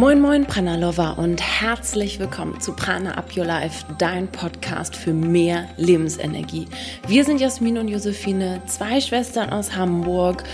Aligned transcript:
Moin 0.00 0.18
Moin 0.18 0.46
Prana 0.46 0.76
Lover 0.76 1.18
und 1.18 1.42
herzlich 1.42 2.18
willkommen 2.18 2.58
zu 2.58 2.72
Prana 2.72 3.18
Up 3.18 3.36
Your 3.36 3.44
Life, 3.44 3.84
dein 3.98 4.28
Podcast 4.28 4.96
für 4.96 5.12
mehr 5.12 5.68
Lebensenergie. 5.76 6.68
Wir 7.06 7.22
sind 7.22 7.38
Jasmin 7.38 7.76
und 7.76 7.88
Josephine, 7.88 8.62
zwei 8.64 9.02
Schwestern 9.02 9.50
aus 9.50 9.76
Hamburg, 9.76 10.44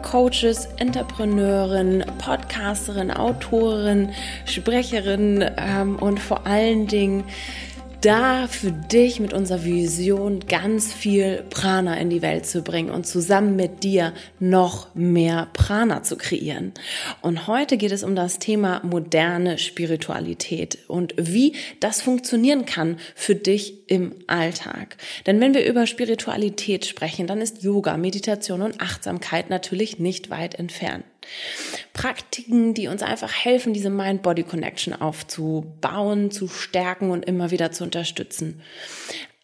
Coaches, 0.00 0.68
Entrepreneurin, 0.78 2.02
Podcasterin, 2.16 3.10
Autorin, 3.10 4.08
Sprecherin 4.46 5.50
ähm, 5.58 5.96
und 5.96 6.18
vor 6.18 6.46
allen 6.46 6.86
Dingen 6.86 7.24
da 8.04 8.48
für 8.48 8.70
dich 8.70 9.18
mit 9.18 9.32
unserer 9.32 9.64
Vision 9.64 10.40
ganz 10.40 10.92
viel 10.92 11.42
Prana 11.48 11.96
in 11.98 12.10
die 12.10 12.20
Welt 12.20 12.44
zu 12.44 12.60
bringen 12.60 12.90
und 12.90 13.06
zusammen 13.06 13.56
mit 13.56 13.82
dir 13.82 14.12
noch 14.38 14.94
mehr 14.94 15.48
Prana 15.54 16.02
zu 16.02 16.16
kreieren. 16.16 16.74
Und 17.22 17.46
heute 17.46 17.78
geht 17.78 17.92
es 17.92 18.04
um 18.04 18.14
das 18.14 18.38
Thema 18.38 18.82
moderne 18.84 19.56
Spiritualität 19.56 20.78
und 20.86 21.14
wie 21.16 21.54
das 21.80 22.02
funktionieren 22.02 22.66
kann 22.66 22.98
für 23.14 23.34
dich 23.34 23.88
im 23.88 24.14
Alltag. 24.26 24.98
Denn 25.26 25.40
wenn 25.40 25.54
wir 25.54 25.64
über 25.64 25.86
Spiritualität 25.86 26.84
sprechen, 26.84 27.26
dann 27.26 27.40
ist 27.40 27.62
Yoga, 27.62 27.96
Meditation 27.96 28.60
und 28.60 28.82
Achtsamkeit 28.82 29.48
natürlich 29.48 29.98
nicht 29.98 30.28
weit 30.28 30.56
entfernt. 30.56 31.04
Praktiken, 31.92 32.74
die 32.74 32.88
uns 32.88 33.02
einfach 33.02 33.32
helfen, 33.32 33.72
diese 33.72 33.90
Mind-Body-Connection 33.90 34.94
aufzubauen, 34.94 36.30
zu 36.30 36.48
stärken 36.48 37.10
und 37.10 37.24
immer 37.24 37.50
wieder 37.50 37.72
zu 37.72 37.84
unterstützen. 37.84 38.60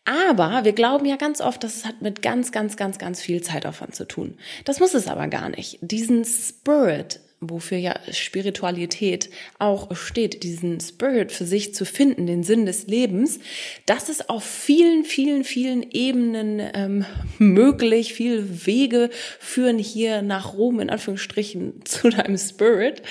Aber 0.05 0.65
wir 0.65 0.73
glauben 0.73 1.06
ja 1.06 1.16
ganz 1.16 1.41
oft, 1.41 1.62
dass 1.62 1.77
es 1.77 1.84
hat 1.84 2.03
mit 2.03 2.23
ganz, 2.23 2.53
ganz, 2.53 2.77
ganz, 2.77 2.98
ganz 2.98 3.20
viel 3.20 3.43
Zeitaufwand 3.43 3.95
zu 3.95 4.06
tun. 4.06 4.39
Das 4.65 4.80
muss 4.80 4.95
es 4.95 5.06
aber 5.06 5.29
gar 5.29 5.51
nicht. 5.51 5.79
Diesen 5.83 6.25
Spirit, 6.25 7.20
wofür 7.41 7.78
ja 7.78 7.98
Spiritualität 8.12 9.30
auch 9.58 9.94
steht, 9.96 10.42
diesen 10.42 10.78
Spirit 10.80 11.33
für 11.33 11.47
sich 11.47 11.74
zu 11.74 11.86
finden, 11.86 12.27
den 12.27 12.42
Sinn 12.42 12.66
des 12.66 12.86
Lebens, 12.86 13.41
das 13.86 14.10
ist 14.10 14.28
auf 14.28 14.44
vielen, 14.44 15.05
vielen, 15.05 15.44
vielen 15.44 15.91
Ebenen 15.91 16.60
ähm, 16.74 17.06
möglich. 17.38 18.12
Viele 18.12 18.66
Wege 18.66 19.08
führen 19.38 19.78
hier 19.78 20.20
nach 20.20 20.52
Rom, 20.52 20.80
in 20.80 20.91
Anführungsstrichen, 20.91 21.80
zu 21.84 22.10
deinem 22.10 22.36
Spirit. 22.36 23.02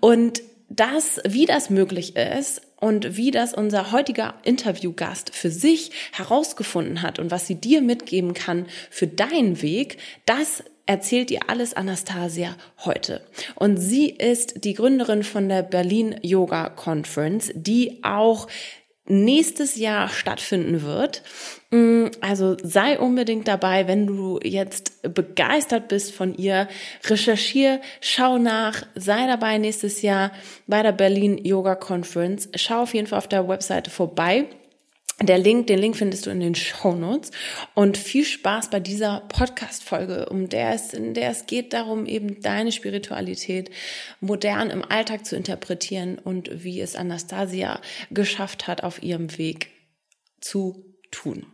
Und 0.00 0.42
das, 0.68 1.20
wie 1.26 1.46
das 1.46 1.70
möglich 1.70 2.16
ist, 2.16 2.62
und 2.80 3.18
wie 3.18 3.30
das 3.30 3.52
unser 3.52 3.92
heutiger 3.92 4.34
Interviewgast 4.42 5.34
für 5.34 5.50
sich 5.50 5.90
herausgefunden 6.12 7.02
hat 7.02 7.18
und 7.18 7.30
was 7.30 7.46
sie 7.46 7.56
dir 7.56 7.82
mitgeben 7.82 8.32
kann 8.32 8.66
für 8.90 9.06
deinen 9.06 9.60
Weg, 9.60 9.98
das 10.24 10.64
erzählt 10.90 11.30
ihr 11.30 11.42
alles 11.46 11.72
Anastasia 11.72 12.56
heute. 12.84 13.20
Und 13.54 13.76
sie 13.76 14.10
ist 14.10 14.64
die 14.64 14.74
Gründerin 14.74 15.22
von 15.22 15.48
der 15.48 15.62
Berlin 15.62 16.16
Yoga 16.20 16.68
Conference, 16.68 17.52
die 17.54 18.02
auch 18.02 18.48
nächstes 19.06 19.76
Jahr 19.76 20.08
stattfinden 20.08 20.82
wird. 20.82 21.22
Mm, 21.70 22.06
also 22.20 22.56
sei 22.60 22.98
unbedingt 22.98 23.46
dabei, 23.46 23.86
wenn 23.86 24.08
du 24.08 24.40
jetzt 24.42 25.00
begeistert 25.14 25.86
bist 25.86 26.12
von 26.12 26.34
ihr. 26.34 26.66
Recherchier, 27.04 27.80
schau 28.00 28.38
nach, 28.38 28.82
sei 28.96 29.28
dabei 29.28 29.58
nächstes 29.58 30.02
Jahr 30.02 30.32
bei 30.66 30.82
der 30.82 30.92
Berlin 30.92 31.38
Yoga 31.38 31.76
Conference. 31.76 32.48
Schau 32.56 32.82
auf 32.82 32.94
jeden 32.94 33.06
Fall 33.06 33.18
auf 33.18 33.28
der 33.28 33.46
Webseite 33.46 33.92
vorbei. 33.92 34.48
Der 35.22 35.36
Link, 35.36 35.66
den 35.66 35.78
Link 35.78 35.96
findest 35.96 36.24
du 36.24 36.30
in 36.30 36.40
den 36.40 36.54
Show 36.54 36.94
Notes. 36.94 37.30
Und 37.74 37.98
viel 37.98 38.24
Spaß 38.24 38.70
bei 38.70 38.80
dieser 38.80 39.20
Podcast-Folge, 39.28 40.30
um 40.30 40.48
der 40.48 40.72
es, 40.72 40.94
in 40.94 41.12
der 41.12 41.30
es 41.30 41.44
geht 41.44 41.74
darum, 41.74 42.06
eben 42.06 42.40
deine 42.40 42.72
Spiritualität 42.72 43.70
modern 44.20 44.70
im 44.70 44.82
Alltag 44.82 45.26
zu 45.26 45.36
interpretieren 45.36 46.18
und 46.18 46.64
wie 46.64 46.80
es 46.80 46.96
Anastasia 46.96 47.82
geschafft 48.10 48.66
hat, 48.66 48.82
auf 48.82 49.02
ihrem 49.02 49.36
Weg 49.36 49.68
zu 50.40 50.86
tun. 51.10 51.46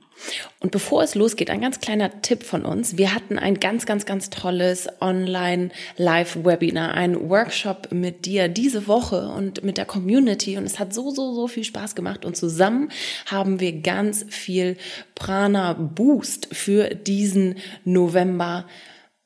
Und 0.61 0.73
bevor 0.73 1.03
es 1.03 1.15
losgeht, 1.15 1.51
ein 1.51 1.61
ganz 1.61 1.81
kleiner 1.81 2.23
Tipp 2.23 2.43
von 2.43 2.65
uns. 2.65 2.97
Wir 2.97 3.15
hatten 3.15 3.39
ein 3.39 3.61
ganz, 3.61 3.87
ganz, 3.87 4.07
ganz 4.07 4.31
tolles 4.31 4.89
Online-Live-Webinar, 5.01 6.95
ein 6.95 7.29
Workshop 7.29 7.93
mit 7.93 8.27
dir 8.27 8.49
diese 8.49 8.87
Woche 8.87 9.29
und 9.29 9.63
mit 9.63 9.79
der 9.79 9.85
Community. 9.85 10.57
Und 10.57 10.65
es 10.65 10.79
hat 10.79 10.95
so, 10.95 11.11
so, 11.11 11.35
so 11.35 11.47
viel 11.49 11.65
Spaß 11.65 11.95
gemacht. 11.95 12.25
Und 12.25 12.37
zusammen 12.37 12.91
haben 13.27 13.61
wir 13.61 13.81
ganz 13.81 14.25
viel 14.29 14.77
Prana 15.15 15.75
Boost 15.75 16.49
für 16.53 16.89
diesen 16.95 17.57
November 17.85 18.67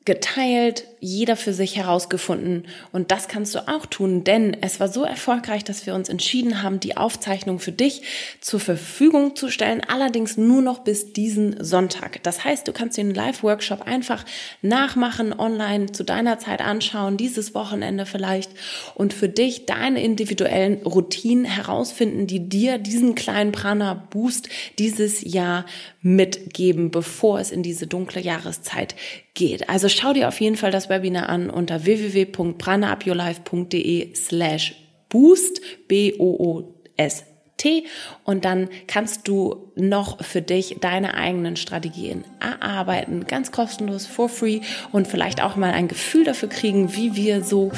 geteilt, 0.04 0.86
jeder 1.00 1.36
für 1.36 1.52
sich 1.52 1.76
herausgefunden. 1.76 2.66
Und 2.92 3.10
das 3.10 3.26
kannst 3.26 3.54
du 3.54 3.66
auch 3.66 3.86
tun, 3.86 4.22
denn 4.22 4.56
es 4.60 4.80
war 4.80 4.88
so 4.88 5.02
erfolgreich, 5.02 5.64
dass 5.64 5.86
wir 5.86 5.94
uns 5.94 6.08
entschieden 6.08 6.62
haben, 6.62 6.78
die 6.78 6.96
Aufzeichnung 6.96 7.58
für 7.58 7.72
dich 7.72 8.02
zur 8.40 8.60
Verfügung 8.60 9.34
zu 9.34 9.50
stellen, 9.50 9.82
allerdings 9.86 10.36
nur 10.36 10.60
noch 10.60 10.80
bis 10.80 11.12
diesen 11.12 11.64
Sonntag. 11.64 12.22
Das 12.22 12.44
heißt, 12.44 12.68
du 12.68 12.72
kannst 12.72 12.98
den 12.98 13.14
Live-Workshop 13.14 13.82
einfach 13.82 14.24
nachmachen, 14.60 15.32
online 15.38 15.92
zu 15.92 16.04
deiner 16.04 16.38
Zeit 16.38 16.60
anschauen, 16.60 17.16
dieses 17.16 17.54
Wochenende 17.54 18.04
vielleicht 18.04 18.50
und 18.94 19.14
für 19.14 19.28
dich 19.28 19.64
deine 19.64 20.02
individuellen 20.02 20.82
Routinen 20.82 21.46
herausfinden, 21.46 22.26
die 22.26 22.48
dir 22.48 22.76
diesen 22.76 23.14
kleinen 23.14 23.52
Prana-Boost 23.52 24.48
dieses 24.78 25.22
Jahr 25.22 25.64
mitgeben, 26.02 26.90
bevor 26.90 27.40
es 27.40 27.50
in 27.50 27.62
diese 27.62 27.86
dunkle 27.86 28.20
Jahreszeit 28.20 28.94
geht. 29.34 29.68
Also 29.68 29.88
schau 29.88 30.12
dir 30.12 30.28
auf 30.28 30.40
jeden 30.40 30.56
Fall 30.56 30.70
das 30.70 30.89
Webinar 30.90 31.30
an 31.30 31.48
unter 31.48 31.86
www.pranaupyourlife.de 31.86 34.14
slash 34.14 34.74
boost, 35.08 35.62
B-O-O-S-T 35.88 37.84
und 38.24 38.44
dann 38.44 38.68
kannst 38.86 39.26
du 39.28 39.72
noch 39.76 40.22
für 40.22 40.42
dich 40.42 40.76
deine 40.80 41.14
eigenen 41.14 41.56
Strategien 41.56 42.24
erarbeiten, 42.40 43.24
ganz 43.26 43.52
kostenlos, 43.52 44.06
for 44.06 44.28
free 44.28 44.60
und 44.92 45.08
vielleicht 45.08 45.42
auch 45.42 45.56
mal 45.56 45.72
ein 45.72 45.88
Gefühl 45.88 46.24
dafür 46.24 46.50
kriegen, 46.50 46.94
wie 46.94 47.16
wir 47.16 47.42
so 47.42 47.72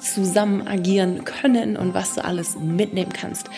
zusammen 0.00 0.68
agieren 0.68 1.24
können 1.24 1.76
und 1.76 1.94
was 1.94 2.14
du 2.14 2.24
alles 2.24 2.56
mitnehmen 2.56 3.12
kannst 3.12 3.50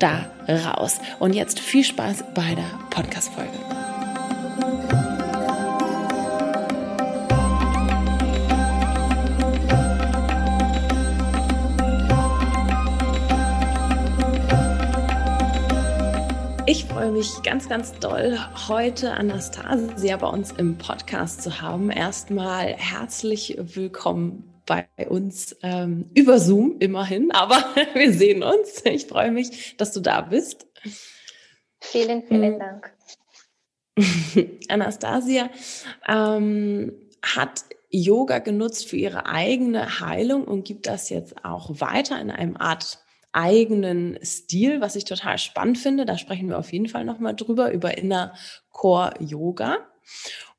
da 0.00 0.30
raus. 0.48 0.98
Und 1.18 1.34
jetzt 1.34 1.60
viel 1.60 1.84
Spaß 1.84 2.24
bei 2.34 2.54
der 2.54 2.70
Podcast-Folge. 2.90 5.09
Ich 16.70 16.84
freue 16.84 17.10
mich 17.10 17.42
ganz, 17.42 17.68
ganz 17.68 17.98
doll, 17.98 18.38
heute 18.68 19.14
Anastasia 19.14 20.16
bei 20.18 20.28
uns 20.28 20.52
im 20.52 20.78
Podcast 20.78 21.42
zu 21.42 21.60
haben. 21.60 21.90
Erstmal 21.90 22.74
herzlich 22.74 23.56
willkommen 23.58 24.62
bei 24.66 24.86
uns 25.08 25.56
ähm, 25.64 26.08
über 26.14 26.38
Zoom 26.38 26.76
immerhin, 26.78 27.32
aber 27.32 27.56
wir 27.94 28.12
sehen 28.12 28.44
uns. 28.44 28.84
Ich 28.84 29.06
freue 29.06 29.32
mich, 29.32 29.76
dass 29.78 29.92
du 29.92 29.98
da 29.98 30.20
bist. 30.20 30.68
Vielen, 31.80 32.22
vielen 32.28 32.52
hm. 32.52 32.58
Dank. 32.60 32.92
Anastasia 34.68 35.50
ähm, 36.06 36.92
hat 37.20 37.64
Yoga 37.88 38.38
genutzt 38.38 38.88
für 38.88 38.96
ihre 38.96 39.26
eigene 39.26 39.98
Heilung 39.98 40.44
und 40.44 40.66
gibt 40.66 40.86
das 40.86 41.10
jetzt 41.10 41.44
auch 41.44 41.80
weiter 41.80 42.20
in 42.20 42.30
einem 42.30 42.56
Art 42.56 43.00
eigenen 43.32 44.18
Stil, 44.22 44.80
was 44.80 44.96
ich 44.96 45.04
total 45.04 45.38
spannend 45.38 45.78
finde. 45.78 46.04
Da 46.04 46.18
sprechen 46.18 46.48
wir 46.48 46.58
auf 46.58 46.72
jeden 46.72 46.88
Fall 46.88 47.04
nochmal 47.04 47.34
drüber, 47.34 47.72
über 47.72 47.96
Inner 47.96 48.34
Core 48.70 49.14
Yoga. 49.20 49.78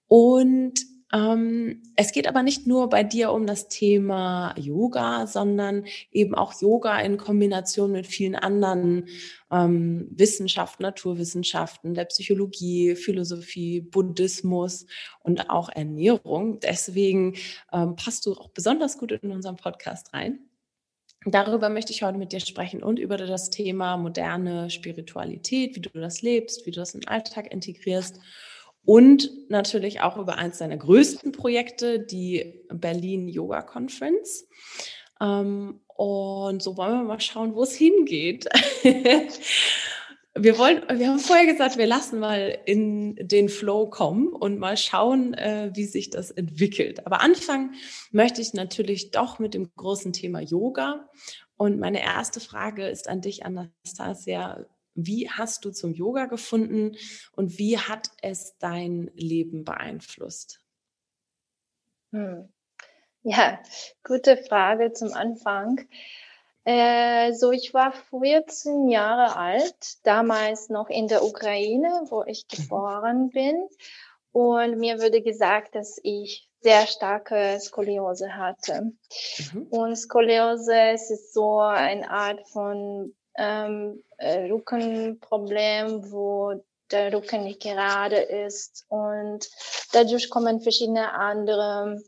Und 0.08 0.80
ähm, 1.14 1.82
es 1.96 2.14
geht 2.14 2.28
aber 2.28 2.42
nicht 2.42 2.68
nur 2.68 2.90
bei 2.90 3.04
dir 3.04 3.32
um 3.32 3.46
das 3.46 3.68
Thema 3.68 4.56
Yoga, 4.58 5.28
sondern 5.28 5.86
eben 6.12 6.36
auch 6.36 6.62
Yoga 6.62 7.00
in 7.00 7.18
Kombination 7.18 7.92
mit 7.92 8.08
vielen 8.08 8.36
anderen 8.36 9.08
ähm, 9.52 10.08
Wissenschaften, 10.12 10.84
Naturwissenschaften, 10.84 11.94
der 11.94 12.06
Psychologie, 12.06 12.96
Philosophie, 12.96 13.82
Buddhismus 13.82 14.86
und 15.22 15.50
auch 15.50 15.70
Ernährung. 15.70 16.60
Deswegen 16.62 17.36
ähm, 17.74 17.96
passt 17.96 18.26
du 18.26 18.34
auch 18.34 18.50
besonders 18.50 18.98
gut 18.98 19.12
in 19.12 19.32
unseren 19.32 19.58
Podcast 19.58 20.14
rein. 20.14 20.40
Darüber 21.26 21.70
möchte 21.70 21.92
ich 21.92 22.02
heute 22.02 22.18
mit 22.18 22.32
dir 22.32 22.40
sprechen 22.40 22.82
und 22.82 22.98
über 22.98 23.16
das 23.16 23.52
Thema 23.52 23.96
moderne 23.96 24.72
Spiritualität, 24.72 25.76
wie 25.76 25.82
du 25.82 25.90
das 25.94 26.24
lebst, 26.24 26.66
wie 26.66 26.72
du 26.72 26.80
das 26.80 26.96
in 26.96 27.02
den 27.02 27.10
Alltag 27.10 27.52
integrierst 27.52 28.20
und 28.86 29.30
natürlich 29.50 30.02
auch 30.02 30.18
über 30.18 30.38
eins 30.38 30.58
deiner 30.58 30.78
größten 30.78 31.32
Projekte, 31.32 32.00
die 32.00 32.64
Berlin 32.70 33.28
Yoga 33.28 33.62
Conference. 33.62 34.48
Ähm, 35.22 35.82
und 35.88 36.64
so 36.64 36.78
wollen 36.78 36.94
wir 36.94 37.04
mal 37.04 37.20
schauen, 37.20 37.54
wo 37.54 37.62
es 37.62 37.76
hingeht. 37.76 38.50
wir 40.34 40.58
wollen, 40.58 40.82
wir 40.98 41.10
haben 41.10 41.20
vorher 41.20 41.46
gesagt, 41.46 41.78
wir 41.78 41.88
lassen 41.88 42.20
mal 42.20 42.58
in 42.66 43.16
den 43.16 43.50
Flow 43.50 43.90
kommen 43.90 44.30
und 44.30 44.60
mal 44.60 44.78
schauen, 44.78 45.34
äh, 45.34 45.72
wie 45.74 45.86
sich 45.86 46.10
das 46.10 46.32
entwickelt. 46.32 47.06
Aber 47.06 47.22
anfangen 47.22 47.76
möchte 48.12 48.42
ich 48.42 48.54
natürlich 48.54 49.12
doch 49.12 49.40
mit 49.40 49.54
dem 49.54 49.70
großen 49.76 50.14
Thema 50.14 50.40
Yoga 50.40 51.10
Und 51.58 51.80
meine 51.80 52.02
erste 52.02 52.40
Frage 52.40 52.88
ist 52.88 53.10
an 53.10 53.22
dich, 53.22 53.46
Anastasia. 53.46 54.66
Wie 54.94 55.30
hast 55.30 55.64
du 55.66 55.72
zum 55.72 55.94
Yoga 55.94 56.26
gefunden 56.26 56.98
und 57.34 57.58
wie 57.58 57.78
hat 57.78 58.10
es 58.22 58.58
dein 58.58 59.12
Leben 59.16 59.64
beeinflusst? 59.64 60.62
Hm. 62.12 62.50
Ja, 63.24 63.62
gute 64.04 64.38
Frage 64.38 64.94
zum 64.94 65.14
Anfang. 65.14 65.88
Äh, 66.64 67.34
so, 67.34 67.52
ich 67.52 67.74
war 67.74 67.92
14 67.92 68.88
Jahre 68.88 69.36
alt, 69.36 70.06
damals 70.06 70.70
noch 70.70 70.90
in 70.90 71.08
der 71.08 71.24
Ukraine, 71.24 72.04
wo 72.10 72.24
ich 72.24 72.48
geboren 72.48 73.30
bin. 73.30 73.68
Und 74.32 74.78
mir 74.78 75.00
wurde 75.00 75.22
gesagt, 75.22 75.76
dass 75.76 76.00
ich 76.04 76.48
sehr 76.62 76.86
starke 76.86 77.60
Skoliose 77.60 78.36
hatte. 78.36 78.94
Mhm. 79.54 79.68
Und 79.72 79.96
Skoliose 79.96 80.92
ist 80.92 81.34
so 81.34 81.60
eine 81.60 82.10
Art 82.10 82.48
von 82.48 83.16
ähm, 83.36 84.04
äh, 84.18 84.52
Rückenproblem, 84.52 86.12
wo 86.12 86.64
der 86.92 87.14
Rücken 87.14 87.44
nicht 87.44 87.62
gerade 87.62 88.18
ist 88.18 88.86
und 88.90 89.50
dadurch 89.94 90.30
kommen 90.30 90.60
verschiedene 90.60 91.14
andere 91.14 92.04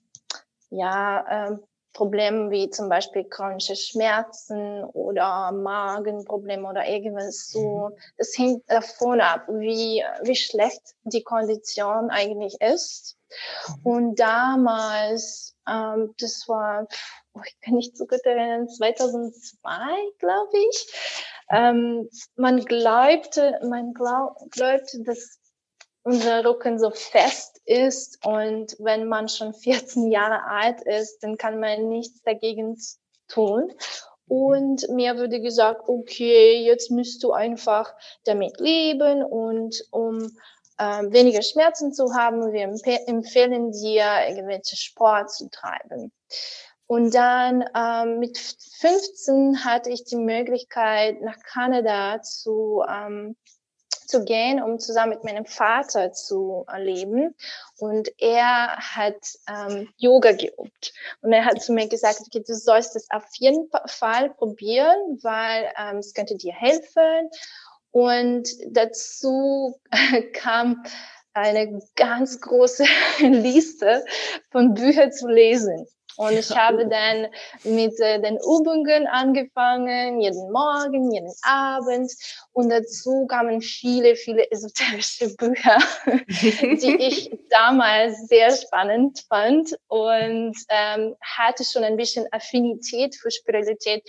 ja, 0.69 1.51
äh, 1.51 1.57
Probleme 1.93 2.49
wie 2.49 2.69
zum 2.69 2.89
Beispiel 2.89 3.23
chronische 3.25 3.75
Schmerzen 3.75 4.83
oder 4.83 5.51
Magenprobleme 5.51 6.67
oder 6.67 6.87
irgendwas 6.87 7.49
so. 7.49 7.89
Mhm. 7.89 7.97
Das 8.17 8.37
hängt 8.37 8.69
davon 8.69 9.21
ab, 9.21 9.45
wie, 9.47 10.03
wie 10.23 10.35
schlecht 10.35 10.81
die 11.03 11.23
Kondition 11.23 12.09
eigentlich 12.09 12.59
ist. 12.59 13.15
Mhm. 13.67 13.75
Und 13.83 14.19
damals, 14.19 15.55
ähm, 15.69 16.13
das 16.19 16.47
war, 16.47 16.87
oh, 17.33 17.41
ich 17.45 17.59
kann 17.61 17.75
nicht 17.75 17.95
so 17.95 18.05
gut 18.05 18.21
erinnern, 18.25 18.67
2002, 18.67 19.69
glaube 20.17 20.57
ich, 20.71 20.93
ähm, 21.49 22.09
man 22.35 22.65
glaubte, 22.65 23.59
man 23.67 23.93
glaub, 23.93 24.37
glaubte, 24.49 25.03
dass 25.03 25.39
unser 26.03 26.45
Rücken 26.45 26.79
so 26.79 26.91
fest 26.91 27.61
ist 27.65 28.25
und 28.25 28.75
wenn 28.79 29.07
man 29.07 29.27
schon 29.29 29.53
14 29.53 30.11
Jahre 30.11 30.45
alt 30.45 30.81
ist, 30.81 31.23
dann 31.23 31.37
kann 31.37 31.59
man 31.59 31.87
nichts 31.89 32.21
dagegen 32.23 32.77
tun. 33.27 33.71
Und 34.27 34.87
mir 34.89 35.17
wurde 35.17 35.41
gesagt, 35.41 35.87
okay, 35.87 36.63
jetzt 36.63 36.91
müsst 36.91 37.23
du 37.23 37.33
einfach 37.33 37.93
damit 38.23 38.59
leben 38.59 39.21
und 39.21 39.83
um 39.91 40.31
ähm, 40.79 41.13
weniger 41.13 41.41
Schmerzen 41.41 41.93
zu 41.93 42.13
haben, 42.15 42.51
wir 42.51 43.07
empfehlen 43.07 43.71
dir, 43.71 44.05
irgendwelche 44.27 44.75
Sport 44.75 45.31
zu 45.31 45.49
treiben. 45.49 46.11
Und 46.87 47.13
dann 47.13 47.63
ähm, 47.75 48.19
mit 48.19 48.37
15 48.37 49.63
hatte 49.63 49.89
ich 49.89 50.03
die 50.03 50.15
Möglichkeit, 50.15 51.21
nach 51.21 51.39
Kanada 51.43 52.21
zu 52.21 52.83
ähm, 52.87 53.35
zu 54.07 54.23
gehen, 54.23 54.61
um 54.61 54.79
zusammen 54.79 55.11
mit 55.11 55.23
meinem 55.23 55.45
Vater 55.45 56.11
zu 56.11 56.65
leben. 56.77 57.35
Und 57.77 58.09
er 58.19 58.77
hat 58.77 59.17
ähm, 59.49 59.89
Yoga 59.97 60.31
geübt. 60.31 60.93
Und 61.21 61.33
er 61.33 61.45
hat 61.45 61.61
zu 61.61 61.73
mir 61.73 61.87
gesagt, 61.87 62.21
okay, 62.21 62.43
du 62.45 62.55
sollst 62.55 62.95
es 62.95 63.09
auf 63.11 63.25
jeden 63.37 63.69
Fall 63.87 64.29
probieren, 64.31 65.19
weil 65.21 65.71
ähm, 65.77 65.97
es 65.97 66.13
könnte 66.13 66.35
dir 66.35 66.53
helfen. 66.53 67.29
Und 67.91 68.49
dazu 68.67 69.79
kam 70.33 70.83
eine 71.33 71.81
ganz 71.95 72.39
große 72.41 72.85
Liste 73.19 74.05
von 74.51 74.73
Büchern 74.73 75.11
zu 75.11 75.27
lesen. 75.27 75.87
Und 76.17 76.33
ich 76.33 76.55
habe 76.55 76.87
dann 76.87 77.27
mit 77.63 77.99
äh, 77.99 78.21
den 78.21 78.37
Übungen 78.37 79.07
angefangen, 79.07 80.21
jeden 80.21 80.51
Morgen, 80.51 81.11
jeden 81.11 81.33
Abend. 81.43 82.11
Und 82.51 82.69
dazu 82.69 83.25
kamen 83.27 83.61
viele, 83.61 84.15
viele 84.15 84.49
esoterische 84.51 85.35
Bücher, 85.35 85.77
die 86.05 86.95
ich 86.99 87.31
damals 87.49 88.27
sehr 88.27 88.51
spannend 88.55 89.25
fand 89.27 89.75
und 89.87 90.55
ähm, 90.69 91.15
hatte 91.21 91.63
schon 91.63 91.83
ein 91.83 91.97
bisschen 91.97 92.27
Affinität 92.31 93.15
für 93.15 93.31
Spiritualität 93.31 94.03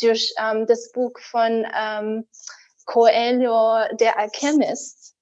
durch 0.00 0.32
ähm, 0.38 0.66
das 0.66 0.92
Buch 0.92 1.12
von 1.18 1.66
ähm, 1.76 2.26
Coelho, 2.86 3.84
der 3.96 4.18
Alchemist 4.18 5.14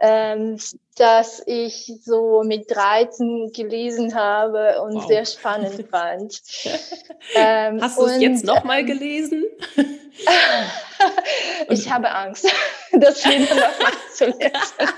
ähm, 0.00 0.58
dass 0.96 1.42
ich 1.46 1.92
so 2.02 2.42
mit 2.42 2.70
13 2.70 3.52
gelesen 3.54 4.14
habe 4.14 4.80
und 4.82 4.94
wow. 4.94 5.06
sehr 5.06 5.26
spannend 5.26 5.86
fand. 5.90 6.40
Ähm, 7.34 7.80
Hast 7.80 7.98
du 7.98 8.06
es 8.06 8.20
jetzt 8.20 8.44
nochmal 8.44 8.80
ähm, 8.80 8.86
gelesen? 8.86 9.44
ich 11.68 11.90
habe 11.90 12.10
Angst, 12.10 12.50
das 12.92 13.24
wieder 13.24 13.54
nochmal 13.54 13.92
zu 14.14 14.26
lesen. 14.26 14.94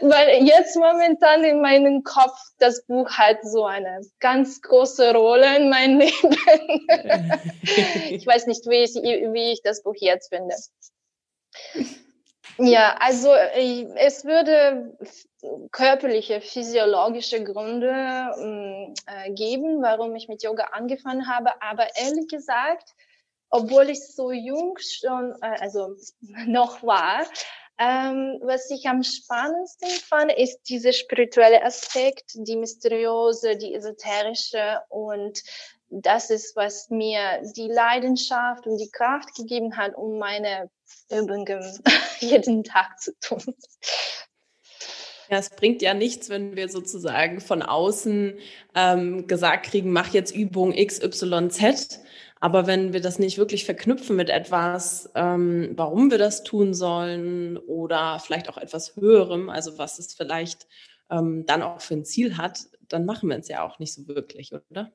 Weil 0.00 0.44
jetzt 0.44 0.76
momentan 0.76 1.44
in 1.44 1.60
meinem 1.60 2.02
Kopf 2.04 2.38
das 2.58 2.84
Buch 2.86 3.10
hat 3.10 3.38
so 3.42 3.64
eine 3.64 4.00
ganz 4.20 4.62
große 4.62 5.12
Rolle 5.14 5.56
in 5.56 5.68
meinem 5.70 6.00
Leben. 6.00 6.36
ich 8.10 8.26
weiß 8.26 8.46
nicht, 8.46 8.66
wie 8.66 8.84
ich, 8.84 8.94
wie 8.94 9.52
ich 9.52 9.62
das 9.62 9.82
Buch 9.82 9.94
jetzt 9.98 10.30
finde. 10.34 10.54
Ja, 12.58 12.96
also 13.00 13.34
äh, 13.34 13.86
es 13.96 14.24
würde 14.24 14.96
körperliche, 15.72 16.40
physiologische 16.40 17.42
Gründe 17.42 17.90
ähm, 18.38 18.94
äh, 19.06 19.32
geben, 19.32 19.82
warum 19.82 20.14
ich 20.14 20.28
mit 20.28 20.42
Yoga 20.42 20.64
angefangen 20.72 21.26
habe. 21.26 21.50
Aber 21.60 21.86
ehrlich 21.96 22.28
gesagt, 22.28 22.94
obwohl 23.50 23.90
ich 23.90 24.06
so 24.06 24.30
jung 24.30 24.78
schon, 24.78 25.34
äh, 25.42 25.56
also 25.60 25.96
noch 26.46 26.82
war, 26.82 27.24
ähm, 27.76 28.38
was 28.42 28.70
ich 28.70 28.86
am 28.86 29.02
spannendsten 29.02 29.88
fand, 29.88 30.32
ist 30.32 30.62
dieser 30.68 30.92
spirituelle 30.92 31.62
Aspekt, 31.64 32.32
die 32.34 32.56
mysteriöse, 32.56 33.56
die 33.56 33.74
esoterische 33.74 34.80
und 34.90 35.42
das 36.02 36.30
ist, 36.30 36.56
was 36.56 36.90
mir 36.90 37.42
die 37.56 37.68
Leidenschaft 37.68 38.66
und 38.66 38.78
die 38.78 38.90
Kraft 38.90 39.34
gegeben 39.34 39.76
hat, 39.76 39.94
um 39.94 40.18
meine 40.18 40.70
Übungen 41.10 41.82
jeden 42.20 42.64
Tag 42.64 42.98
zu 43.00 43.12
tun. 43.20 43.54
Ja, 45.30 45.38
es 45.38 45.50
bringt 45.50 45.80
ja 45.82 45.94
nichts, 45.94 46.28
wenn 46.28 46.54
wir 46.54 46.68
sozusagen 46.68 47.40
von 47.40 47.62
außen 47.62 48.38
ähm, 48.74 49.26
gesagt 49.26 49.66
kriegen, 49.66 49.90
mach 49.90 50.12
jetzt 50.12 50.34
Übung 50.34 50.72
X, 50.72 51.02
Y, 51.02 51.50
Z. 51.50 52.00
Aber 52.40 52.66
wenn 52.66 52.92
wir 52.92 53.00
das 53.00 53.18
nicht 53.18 53.38
wirklich 53.38 53.64
verknüpfen 53.64 54.16
mit 54.16 54.28
etwas, 54.28 55.10
ähm, 55.14 55.72
warum 55.76 56.10
wir 56.10 56.18
das 56.18 56.42
tun 56.42 56.74
sollen 56.74 57.56
oder 57.56 58.18
vielleicht 58.18 58.50
auch 58.50 58.58
etwas 58.58 58.96
Höherem, 58.96 59.48
also 59.48 59.78
was 59.78 59.98
es 59.98 60.12
vielleicht 60.12 60.66
ähm, 61.10 61.46
dann 61.46 61.62
auch 61.62 61.80
für 61.80 61.94
ein 61.94 62.04
Ziel 62.04 62.36
hat, 62.36 62.60
dann 62.88 63.06
machen 63.06 63.30
wir 63.30 63.38
es 63.38 63.48
ja 63.48 63.66
auch 63.66 63.78
nicht 63.78 63.94
so 63.94 64.06
wirklich, 64.08 64.52
oder? 64.52 64.92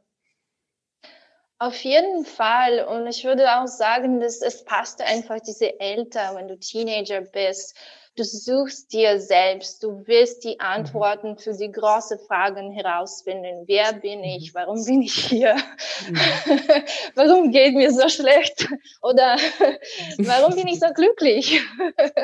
Auf 1.62 1.84
jeden 1.84 2.24
Fall. 2.24 2.86
Und 2.86 3.06
ich 3.08 3.26
würde 3.26 3.60
auch 3.60 3.68
sagen, 3.68 4.22
dass 4.22 4.42
es 4.42 4.64
passt 4.64 5.02
einfach 5.02 5.40
diese 5.42 5.78
Älter, 5.80 6.34
wenn 6.36 6.48
du 6.48 6.58
Teenager 6.58 7.20
bist 7.22 7.76
Du 8.16 8.26
suchst 8.26 8.92
dir 8.92 9.22
selbst, 9.22 9.82
du 9.82 10.06
willst 10.06 10.44
die 10.44 10.56
mhm. 10.56 10.60
Antworten 10.60 11.38
für 11.38 11.56
die 11.56 11.72
großen 11.72 12.20
Fragen 12.20 12.72
herausfinden. 12.72 13.64
Wer 13.66 13.94
bin 13.94 14.24
ich? 14.24 14.54
Mhm. 14.54 14.56
Warum 14.56 14.84
bin 14.84 15.02
ich 15.04 15.14
hier? 15.14 15.56
Mhm. 15.56 16.16
warum 17.16 17.52
geht 17.52 17.76
mir 17.76 17.92
so 17.92 18.10
schlecht? 18.10 18.68
Oder 19.02 19.38
warum 20.18 20.56
bin 20.56 20.68
ich 20.68 20.80
so 20.80 20.88
glücklich? 20.94 21.62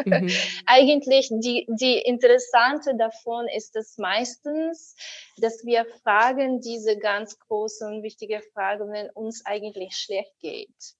Eigentlich 0.65 1.29
die, 1.31 1.65
die 1.69 1.99
Interessante 1.99 2.95
davon 2.97 3.47
ist 3.47 3.75
es 3.75 3.97
meistens, 3.97 4.95
dass 5.37 5.63
wir 5.65 5.85
fragen 6.03 6.59
diese 6.59 6.97
ganz 6.97 7.39
große 7.39 7.85
und 7.85 8.03
wichtige 8.03 8.41
Frage, 8.53 8.89
wenn 8.89 9.09
uns 9.11 9.45
eigentlich 9.45 9.95
schlecht 9.95 10.33
geht. 10.39 10.95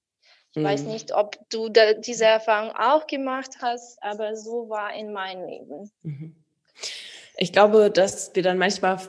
Ich 0.56 0.62
mhm. 0.62 0.68
weiß 0.68 0.84
nicht, 0.84 1.14
ob 1.14 1.38
du 1.50 1.68
da 1.68 1.94
diese 1.94 2.26
Erfahrung 2.26 2.72
auch 2.72 3.08
gemacht 3.08 3.58
hast, 3.62 4.02
aber 4.02 4.38
so 4.38 4.70
war 4.70 4.94
in 4.96 5.12
meinem 5.12 5.46
Leben. 5.46 5.92
Mhm. 6.04 6.36
Ich 7.38 7.52
glaube, 7.52 7.92
dass 7.92 8.34
wir 8.36 8.44
dann 8.44 8.58
manchmal 8.58 9.00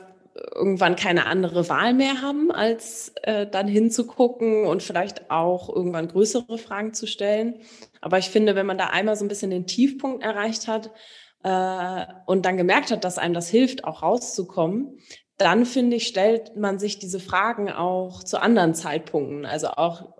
irgendwann 0.53 0.97
keine 0.97 1.25
andere 1.25 1.69
Wahl 1.69 1.93
mehr 1.93 2.21
haben, 2.21 2.51
als 2.51 3.13
äh, 3.23 3.47
dann 3.47 3.67
hinzugucken 3.67 4.65
und 4.65 4.83
vielleicht 4.83 5.31
auch 5.31 5.73
irgendwann 5.73 6.09
größere 6.09 6.57
Fragen 6.57 6.93
zu 6.93 7.07
stellen. 7.07 7.61
Aber 8.01 8.17
ich 8.17 8.29
finde, 8.29 8.55
wenn 8.55 8.65
man 8.65 8.77
da 8.77 8.87
einmal 8.87 9.15
so 9.15 9.23
ein 9.23 9.29
bisschen 9.29 9.49
den 9.49 9.67
Tiefpunkt 9.67 10.23
erreicht 10.23 10.67
hat 10.67 10.91
äh, 11.43 12.05
und 12.25 12.45
dann 12.45 12.57
gemerkt 12.57 12.91
hat, 12.91 13.05
dass 13.05 13.17
einem 13.17 13.33
das 13.33 13.49
hilft, 13.49 13.85
auch 13.85 14.03
rauszukommen, 14.03 14.99
dann 15.37 15.65
finde 15.65 15.95
ich, 15.95 16.07
stellt 16.07 16.57
man 16.57 16.79
sich 16.79 16.99
diese 16.99 17.19
Fragen 17.19 17.71
auch 17.71 18.23
zu 18.23 18.41
anderen 18.41 18.73
Zeitpunkten, 18.73 19.45
also 19.45 19.69
auch 19.69 20.16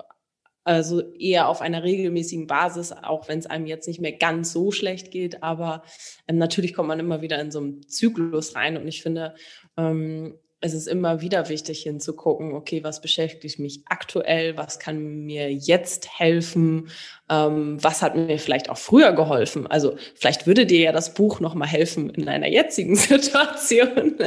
also 0.67 1.01
eher 1.13 1.47
auf 1.47 1.61
einer 1.61 1.83
regelmäßigen 1.83 2.45
Basis, 2.45 2.91
auch 2.91 3.29
wenn 3.29 3.39
es 3.39 3.45
einem 3.45 3.67
jetzt 3.67 3.87
nicht 3.87 4.01
mehr 4.01 4.11
ganz 4.11 4.51
so 4.51 4.71
schlecht 4.71 5.11
geht. 5.11 5.41
Aber 5.41 5.81
ähm, 6.27 6.37
natürlich 6.37 6.73
kommt 6.73 6.89
man 6.89 6.99
immer 6.99 7.21
wieder 7.21 7.39
in 7.39 7.51
so 7.51 7.59
einen 7.59 7.87
Zyklus 7.87 8.53
rein. 8.53 8.75
Und 8.75 8.85
ich 8.85 9.01
finde, 9.01 9.33
ähm, 9.77 10.35
es 10.59 10.73
ist 10.73 10.87
immer 10.87 11.21
wieder 11.21 11.47
wichtig 11.47 11.83
hinzugucken, 11.83 12.53
okay, 12.53 12.83
was 12.83 12.99
beschäftigt 12.99 13.59
mich 13.59 13.83
aktuell, 13.85 14.57
was 14.57 14.77
kann 14.77 14.99
mir 14.99 15.53
jetzt 15.53 16.19
helfen, 16.19 16.89
ähm, 17.29 17.81
was 17.81 18.01
hat 18.01 18.17
mir 18.17 18.37
vielleicht 18.37 18.69
auch 18.69 18.77
früher 18.77 19.13
geholfen. 19.13 19.67
Also 19.67 19.95
vielleicht 20.15 20.47
würde 20.47 20.65
dir 20.65 20.81
ja 20.81 20.91
das 20.91 21.13
Buch 21.13 21.39
nochmal 21.39 21.69
helfen 21.69 22.09
in 22.09 22.27
einer 22.27 22.47
jetzigen 22.47 22.95
Situation. 22.97 24.15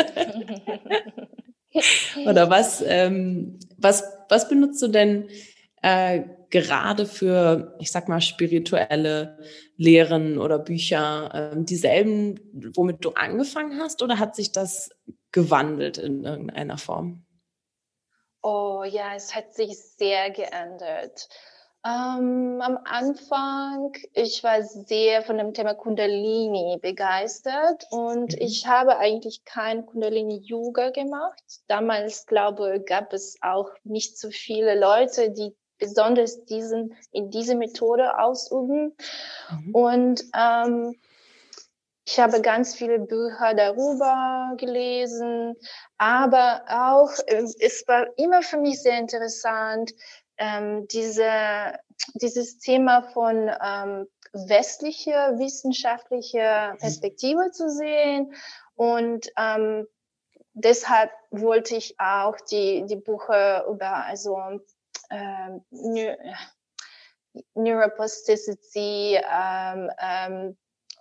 Oder 2.26 2.48
was, 2.48 2.82
ähm, 2.86 3.58
was, 3.76 4.04
was 4.30 4.48
benutzt 4.48 4.80
du 4.80 4.88
denn 4.88 5.28
äh, 5.82 6.22
gerade 6.50 7.06
für, 7.06 7.76
ich 7.78 7.90
sag 7.90 8.08
mal, 8.08 8.20
spirituelle 8.20 9.38
Lehren 9.76 10.38
oder 10.38 10.58
Bücher 10.58 11.52
äh, 11.52 11.64
dieselben, 11.64 12.40
womit 12.74 13.04
du 13.04 13.10
angefangen 13.10 13.80
hast, 13.80 14.02
oder 14.02 14.18
hat 14.18 14.34
sich 14.34 14.52
das 14.52 14.90
gewandelt 15.32 15.98
in 15.98 16.24
irgendeiner 16.24 16.78
Form? 16.78 17.24
Oh 18.42 18.84
ja, 18.84 19.14
es 19.14 19.34
hat 19.34 19.54
sich 19.54 19.78
sehr 19.78 20.30
geändert. 20.30 21.28
Ähm, 21.82 22.60
am 22.60 22.78
Anfang, 22.84 23.92
ich 24.12 24.44
war 24.44 24.62
sehr 24.62 25.22
von 25.22 25.38
dem 25.38 25.54
Thema 25.54 25.72
Kundalini 25.72 26.78
begeistert 26.82 27.86
und 27.90 28.32
mhm. 28.32 28.38
ich 28.38 28.66
habe 28.66 28.98
eigentlich 28.98 29.44
kein 29.46 29.86
Kundalini-Yoga 29.86 30.90
gemacht. 30.90 31.42
Damals, 31.68 32.26
glaube 32.26 32.82
gab 32.86 33.14
es 33.14 33.38
auch 33.40 33.70
nicht 33.84 34.18
so 34.18 34.30
viele 34.30 34.78
Leute, 34.78 35.30
die 35.30 35.56
besonders 35.80 36.44
diesen, 36.44 36.94
in 37.10 37.30
diese 37.30 37.56
Methode 37.56 38.18
ausüben. 38.18 38.94
Mhm. 39.50 39.74
Und 39.74 40.24
ähm, 40.36 40.94
ich 42.04 42.18
habe 42.18 42.40
ganz 42.40 42.74
viele 42.74 42.98
Bücher 42.98 43.54
darüber 43.54 44.52
gelesen, 44.56 45.56
aber 45.98 46.62
auch, 46.68 47.10
äh, 47.26 47.44
es 47.60 47.84
war 47.86 48.06
immer 48.16 48.42
für 48.42 48.58
mich 48.58 48.82
sehr 48.82 48.98
interessant, 48.98 49.92
ähm, 50.38 50.86
diese, 50.88 51.30
dieses 52.14 52.58
Thema 52.58 53.02
von 53.12 53.50
ähm, 53.62 54.06
westlicher 54.32 55.38
wissenschaftlicher 55.38 56.76
Perspektive 56.78 57.50
zu 57.52 57.68
sehen. 57.70 58.32
Und 58.74 59.30
ähm, 59.36 59.86
deshalb 60.54 61.10
wollte 61.30 61.76
ich 61.76 61.98
auch 62.00 62.36
die, 62.50 62.86
die 62.86 62.96
Bücher 62.96 63.66
über 63.66 64.04
also 64.06 64.60
ähm, 65.10 65.64
Neuroplasticity, 67.54 69.16
ähm, 69.16 69.90
ähm, 69.98 70.56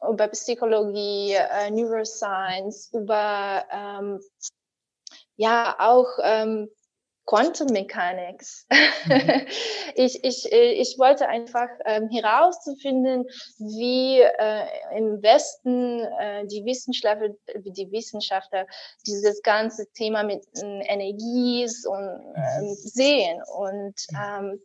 über 0.08 0.28
Psychologie, 0.30 1.34
äh, 1.34 1.72
Neuroscience, 1.72 2.92
über 2.94 3.66
ähm, 3.72 4.20
ja 5.36 5.76
auch 5.80 6.08
ähm, 6.24 6.70
Quantum 7.30 7.68
Mechanics. 7.68 8.66
Mhm. 9.06 9.46
ich, 9.96 10.24
ich, 10.24 10.52
äh, 10.52 10.72
ich 10.74 10.98
wollte 10.98 11.28
einfach 11.28 11.68
ähm, 11.86 12.10
herauszufinden, 12.10 13.26
wie 13.60 14.20
äh, 14.20 14.66
im 14.98 15.22
Westen 15.22 16.00
äh, 16.20 16.48
die 16.48 16.66
Wissenschaftler, 16.66 17.30
die 17.56 17.92
Wissenschaftler 17.92 18.66
dieses 19.06 19.44
ganze 19.44 19.86
Thema 19.92 20.24
mit 20.24 20.44
äh, 20.58 20.82
Energies 20.88 21.86
und 21.86 22.34
ähm, 22.36 22.66
mhm. 22.66 22.74
sehen. 22.74 23.44
Und 23.56 24.08
ähm, 24.20 24.60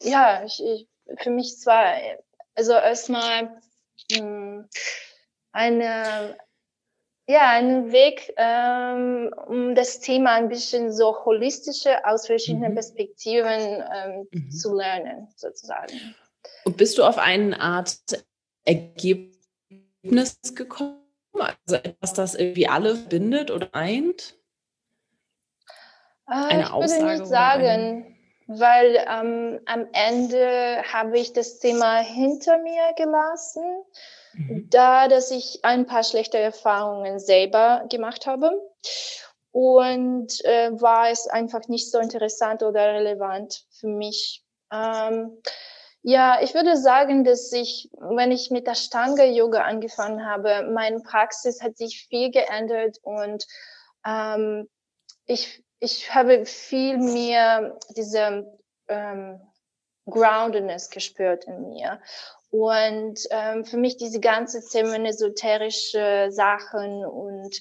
ja, 0.00 0.44
ich, 0.44 0.62
ich, 0.62 0.88
für 1.18 1.30
mich 1.30 1.58
zwar, 1.58 1.96
also 2.54 2.74
erstmal 2.74 3.60
hm, 4.12 4.68
eine 5.50 6.36
ja, 7.26 7.50
einen 7.50 7.90
Weg, 7.90 8.34
ähm, 8.36 9.32
um 9.46 9.74
das 9.74 10.00
Thema 10.00 10.32
ein 10.32 10.48
bisschen 10.48 10.92
so 10.92 11.24
holistische 11.24 12.04
aus 12.04 12.26
verschiedenen 12.26 12.72
mhm. 12.72 12.74
Perspektiven 12.74 13.82
ähm, 13.94 14.28
mhm. 14.30 14.50
zu 14.50 14.74
lernen, 14.74 15.28
sozusagen. 15.36 16.14
Und 16.64 16.76
bist 16.76 16.98
du 16.98 17.04
auf 17.04 17.18
eine 17.18 17.58
Art 17.58 17.98
Ergebnis 18.64 20.38
gekommen? 20.54 21.00
Also 21.32 21.76
etwas, 21.76 22.12
das 22.12 22.34
irgendwie 22.34 22.68
alle 22.68 22.94
bindet 22.94 23.50
oder 23.50 23.68
eint? 23.72 24.36
Äh, 26.28 26.34
eine 26.34 26.62
ich 26.62 26.70
Aussage 26.70 27.02
würde 27.02 27.18
nicht 27.18 27.26
sagen, 27.26 28.16
weil 28.46 29.04
ähm, 29.08 29.60
am 29.64 29.86
Ende 29.92 30.82
habe 30.92 31.18
ich 31.18 31.32
das 31.32 31.58
Thema 31.58 31.98
hinter 32.00 32.58
mir 32.58 32.92
gelassen 32.96 33.64
Mhm. 34.36 34.68
da, 34.70 35.08
dass 35.08 35.30
ich 35.30 35.60
ein 35.62 35.86
paar 35.86 36.04
schlechte 36.04 36.38
Erfahrungen 36.38 37.18
selber 37.18 37.86
gemacht 37.88 38.26
habe. 38.26 38.50
Und 39.52 40.44
äh, 40.44 40.70
war 40.80 41.10
es 41.10 41.28
einfach 41.28 41.68
nicht 41.68 41.90
so 41.90 41.98
interessant 41.98 42.62
oder 42.62 42.94
relevant 42.94 43.64
für 43.70 43.86
mich. 43.86 44.42
Ähm, 44.72 45.40
ja, 46.02 46.42
ich 46.42 46.54
würde 46.54 46.76
sagen, 46.76 47.24
dass 47.24 47.52
ich, 47.52 47.88
wenn 47.98 48.32
ich 48.32 48.50
mit 48.50 48.66
der 48.66 48.74
Stange-Yoga 48.74 49.62
angefangen 49.62 50.26
habe, 50.26 50.68
meine 50.70 51.00
Praxis 51.00 51.62
hat 51.62 51.78
sich 51.78 52.06
viel 52.08 52.30
geändert 52.30 52.98
und 53.02 53.46
ähm, 54.04 54.68
ich, 55.24 55.64
ich 55.78 56.14
habe 56.14 56.44
viel 56.44 56.98
mehr 56.98 57.78
diese 57.96 58.44
ähm, 58.88 59.40
Groundedness 60.06 60.90
gespürt 60.90 61.44
in 61.44 61.68
mir. 61.68 62.00
Und 62.50 63.18
ähm, 63.30 63.64
für 63.64 63.76
mich 63.76 63.96
diese 63.96 64.20
ganze 64.20 64.64
Themen 64.66 65.04
esoterische 65.06 66.28
Sachen 66.30 67.04
und 67.04 67.56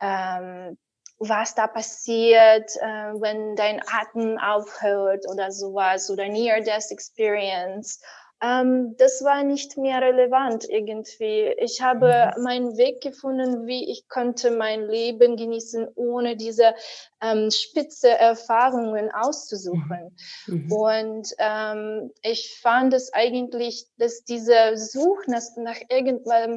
ähm, 0.00 0.76
was 1.18 1.54
da 1.54 1.66
passiert, 1.66 2.70
äh, 2.80 3.12
wenn 3.20 3.54
dein 3.54 3.80
Atem 3.86 4.38
aufhört 4.38 5.24
oder 5.30 5.52
sowas 5.52 6.10
oder 6.10 6.28
Near-Death 6.28 6.90
Experience 6.90 8.00
ähm, 8.42 8.96
das 8.98 9.22
war 9.24 9.42
nicht 9.44 9.76
mehr 9.76 10.00
relevant 10.02 10.68
irgendwie. 10.68 11.54
Ich 11.58 11.80
habe 11.80 12.32
mhm. 12.36 12.42
meinen 12.42 12.76
Weg 12.76 13.00
gefunden, 13.00 13.66
wie 13.66 13.90
ich 13.90 14.08
konnte 14.08 14.50
mein 14.50 14.86
Leben 14.88 15.36
genießen, 15.36 15.88
ohne 15.94 16.36
diese 16.36 16.74
ähm, 17.22 17.50
spitze 17.50 18.10
Erfahrungen 18.10 19.10
auszusuchen. 19.12 20.16
Mhm. 20.46 20.54
mhm. 20.54 20.72
Und 20.72 21.34
ähm, 21.38 22.12
ich 22.22 22.58
fand 22.60 22.92
es 22.92 23.12
eigentlich, 23.12 23.86
dass 23.98 24.24
diese 24.24 24.76
Suche 24.76 25.30
nach, 25.30 25.42
nach, 25.56 25.80
irgendwas, 25.88 26.48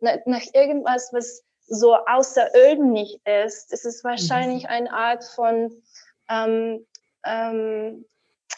nach, 0.00 0.18
nach 0.26 0.44
irgendwas, 0.52 1.10
was 1.12 1.42
so 1.66 1.94
außerordentlich 1.94 3.20
ist, 3.24 3.72
es 3.72 3.84
ist 3.84 4.04
wahrscheinlich 4.04 4.64
mhm. 4.64 4.68
eine 4.68 4.92
Art 4.92 5.24
von, 5.24 5.82
ähm, 6.28 6.86
ähm, 7.24 8.04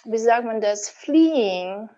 wie 0.04 0.18
sagt 0.18 0.44
man 0.44 0.60
das, 0.60 0.88
Fleeing 0.88 1.88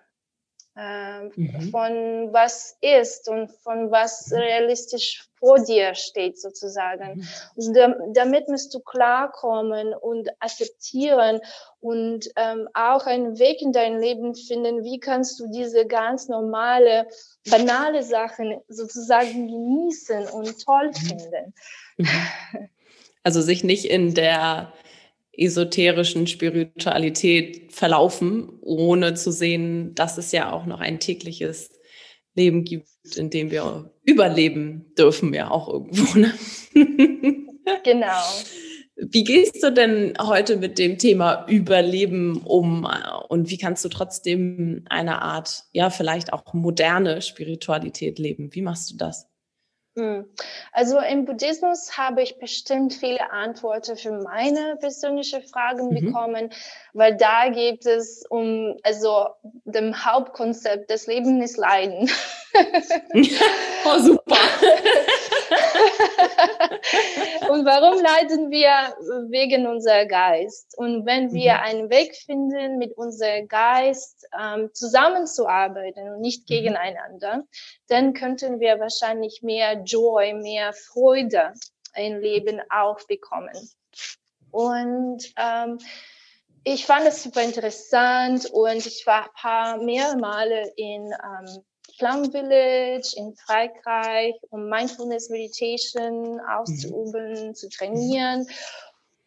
äh, 0.76 1.22
mhm. 1.22 1.70
von 1.70 2.32
was 2.32 2.76
ist 2.82 3.28
und 3.28 3.50
von 3.62 3.90
was 3.90 4.30
realistisch 4.30 5.26
vor 5.38 5.58
dir 5.58 5.94
steht 5.94 6.38
sozusagen. 6.38 7.26
Mhm. 7.56 7.74
Da, 7.74 7.94
damit 8.12 8.48
musst 8.48 8.74
du 8.74 8.80
klarkommen 8.80 9.94
und 9.94 10.28
akzeptieren 10.40 11.40
und 11.80 12.28
ähm, 12.36 12.68
auch 12.74 13.06
einen 13.06 13.38
Weg 13.38 13.62
in 13.62 13.72
dein 13.72 13.98
Leben 14.00 14.34
finden, 14.34 14.84
wie 14.84 15.00
kannst 15.00 15.40
du 15.40 15.46
diese 15.50 15.86
ganz 15.86 16.28
normale, 16.28 17.06
banale 17.50 18.02
Sachen 18.02 18.60
sozusagen 18.68 19.48
genießen 19.48 20.26
und 20.28 20.62
toll 20.62 20.88
mhm. 20.88 20.94
finden. 20.94 21.54
Mhm. 21.96 22.08
Also 23.22 23.42
sich 23.42 23.64
nicht 23.64 23.86
in 23.86 24.14
der 24.14 24.72
esoterischen 25.36 26.26
Spiritualität 26.26 27.72
verlaufen, 27.72 28.48
ohne 28.62 29.14
zu 29.14 29.30
sehen, 29.30 29.94
dass 29.94 30.18
es 30.18 30.32
ja 30.32 30.52
auch 30.52 30.66
noch 30.66 30.80
ein 30.80 31.00
tägliches 31.00 31.70
Leben 32.34 32.64
gibt, 32.64 32.88
in 33.16 33.30
dem 33.30 33.50
wir 33.50 33.92
überleben 34.04 34.92
dürfen, 34.98 35.32
ja 35.34 35.50
auch 35.50 35.68
irgendwo. 35.68 36.18
Ne? 36.18 36.32
Genau. 37.82 38.22
Wie 38.96 39.24
gehst 39.24 39.62
du 39.62 39.72
denn 39.72 40.14
heute 40.20 40.56
mit 40.56 40.78
dem 40.78 40.96
Thema 40.96 41.46
Überleben 41.48 42.42
um 42.44 42.88
und 43.28 43.50
wie 43.50 43.58
kannst 43.58 43.84
du 43.84 43.88
trotzdem 43.88 44.84
eine 44.88 45.20
Art, 45.20 45.64
ja, 45.72 45.90
vielleicht 45.90 46.32
auch 46.32 46.54
moderne 46.54 47.20
Spiritualität 47.20 48.18
leben? 48.18 48.54
Wie 48.54 48.62
machst 48.62 48.92
du 48.92 48.96
das? 48.96 49.28
Hm. 49.96 50.26
Also 50.72 50.98
im 50.98 51.24
Buddhismus 51.24 51.96
habe 51.96 52.22
ich 52.22 52.38
bestimmt 52.38 52.92
viele 52.92 53.30
Antworten 53.30 53.96
für 53.96 54.12
meine 54.12 54.76
persönliche 54.76 55.40
Fragen 55.40 55.88
mhm. 55.88 55.94
bekommen, 55.94 56.50
weil 56.92 57.16
da 57.16 57.48
geht 57.48 57.86
es 57.86 58.22
um, 58.28 58.76
also 58.82 59.28
dem 59.64 60.04
Hauptkonzept 60.04 60.90
des 60.90 61.06
Lebens 61.06 61.52
ist 61.52 61.56
Leiden. 61.56 62.10
oh, 63.86 63.98
super. 63.98 64.36
Und 67.48 67.64
warum 67.64 68.02
leiden 68.02 68.50
wir? 68.50 68.96
Wegen 69.30 69.66
unser 69.66 70.06
Geist. 70.06 70.76
Und 70.76 71.06
wenn 71.06 71.32
wir 71.32 71.54
mhm. 71.54 71.60
einen 71.60 71.90
Weg 71.90 72.14
finden, 72.16 72.78
mit 72.78 72.96
unserem 72.96 73.48
Geist 73.48 74.26
ähm, 74.38 74.70
zusammenzuarbeiten 74.72 76.14
und 76.14 76.20
nicht 76.20 76.48
mhm. 76.48 76.54
gegeneinander, 76.54 77.44
dann 77.88 78.14
könnten 78.14 78.60
wir 78.60 78.78
wahrscheinlich 78.80 79.42
mehr 79.42 79.82
Joy, 79.82 80.34
mehr 80.34 80.72
Freude 80.72 81.52
im 81.94 82.20
Leben 82.20 82.60
auch 82.70 82.98
bekommen. 83.06 83.56
Und 84.50 85.32
ähm, 85.36 85.78
ich 86.64 86.84
fand 86.84 87.06
es 87.06 87.22
super 87.22 87.42
interessant 87.42 88.46
und 88.46 88.84
ich 88.86 89.06
war 89.06 89.24
ein 89.24 89.30
paar 89.34 89.76
mehrere 89.78 90.16
Male 90.16 90.72
in 90.76 91.12
ähm, 91.12 91.64
Plum 91.98 92.30
Village 92.30 93.14
in 93.16 93.34
Frankreich, 93.36 94.34
um 94.50 94.68
Mindfulness 94.68 95.30
Meditation 95.30 96.40
auszuüben, 96.40 97.48
mhm. 97.48 97.54
zu 97.54 97.68
trainieren. 97.68 98.46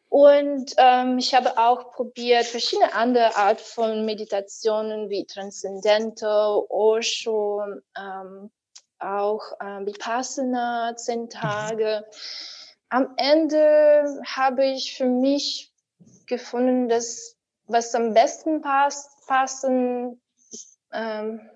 Und 0.09 0.73
ähm, 0.77 1.19
ich 1.19 1.35
habe 1.35 1.57
auch 1.57 1.91
probiert, 1.91 2.45
verschiedene 2.45 2.93
andere 2.93 3.35
Art 3.35 3.61
von 3.61 4.05
Meditationen 4.05 5.09
wie 5.09 5.25
Transcendental, 5.25 6.65
Osho, 6.69 7.63
ähm, 7.95 8.49
auch 8.97 9.43
ähm, 9.61 9.85
Vipassana, 9.85 10.95
zehn 10.97 11.21
mhm. 11.21 11.29
Tage. 11.29 12.05
Am 12.89 13.13
Ende 13.17 14.19
habe 14.25 14.65
ich 14.65 14.97
für 14.97 15.05
mich 15.05 15.71
gefunden, 16.25 16.89
dass 16.89 17.35
was 17.67 17.93
am 17.93 18.15
besten 18.15 18.61
passt, 18.61 19.27
passen 19.27 20.19
ähm, 20.91 21.49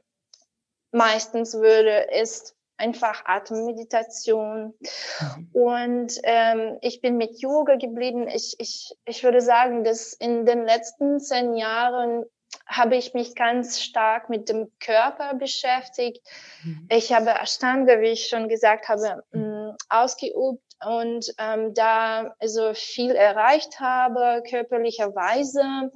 meistens 0.94 1.54
würde, 1.54 2.08
ist 2.20 2.56
einfach 2.78 3.24
Atemmeditation. 3.26 4.74
Mhm. 5.20 5.50
Und 5.54 6.20
ähm, 6.24 6.78
ich 6.82 7.02
bin 7.02 7.18
mit 7.18 7.40
Yoga 7.40 7.76
geblieben. 7.76 8.28
Ich, 8.28 8.56
ich, 8.60 8.96
ich 9.06 9.24
würde 9.24 9.42
sagen, 9.42 9.84
dass 9.84 10.14
in 10.14 10.46
den 10.46 10.66
letzten 10.66 11.20
zehn 11.20 11.56
Jahren 11.56 12.26
habe 12.68 12.96
ich 12.96 13.14
mich 13.14 13.36
ganz 13.36 13.82
stark 13.82 14.30
mit 14.30 14.50
dem 14.50 14.72
Körper 14.80 15.34
beschäftigt. 15.34 16.22
Mhm. 16.64 16.88
Ich 16.90 17.12
habe 17.14 17.32
Ashtanga, 17.32 18.00
wie 18.00 18.10
ich 18.10 18.28
schon 18.28 18.48
gesagt 18.48 18.90
habe, 18.90 19.24
mh, 19.32 19.72
mm, 19.72 19.78
ausgeübt 19.90 20.64
und 20.86 21.34
ähm, 21.38 21.74
da 21.74 22.36
also 22.40 22.74
viel 22.74 23.12
erreicht 23.12 23.80
habe 23.80 24.44
körperlicherweise 24.50 25.92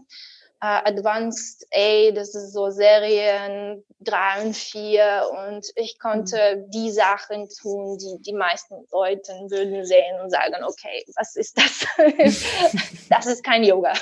uh, 0.64 0.82
Advanced 0.86 1.66
A, 1.74 2.12
das 2.12 2.34
ist 2.36 2.54
so 2.54 2.70
Serien 2.70 3.84
drei 4.00 4.42
und 4.42 4.56
vier 4.56 5.30
und 5.32 5.66
ich 5.76 6.00
konnte 6.00 6.38
mhm. 6.58 6.72
die 6.72 6.92
Sachen 6.92 7.50
tun, 7.50 7.98
die 7.98 8.22
die 8.22 8.34
meisten 8.34 8.76
Leute 8.92 9.34
würden 9.50 9.86
sehen 9.86 10.20
und 10.22 10.30
sagen, 10.30 10.64
okay, 10.64 11.04
was 11.16 11.36
ist 11.36 11.58
das? 11.58 11.86
das 13.10 13.26
ist 13.26 13.44
kein 13.44 13.64
Yoga. 13.64 13.94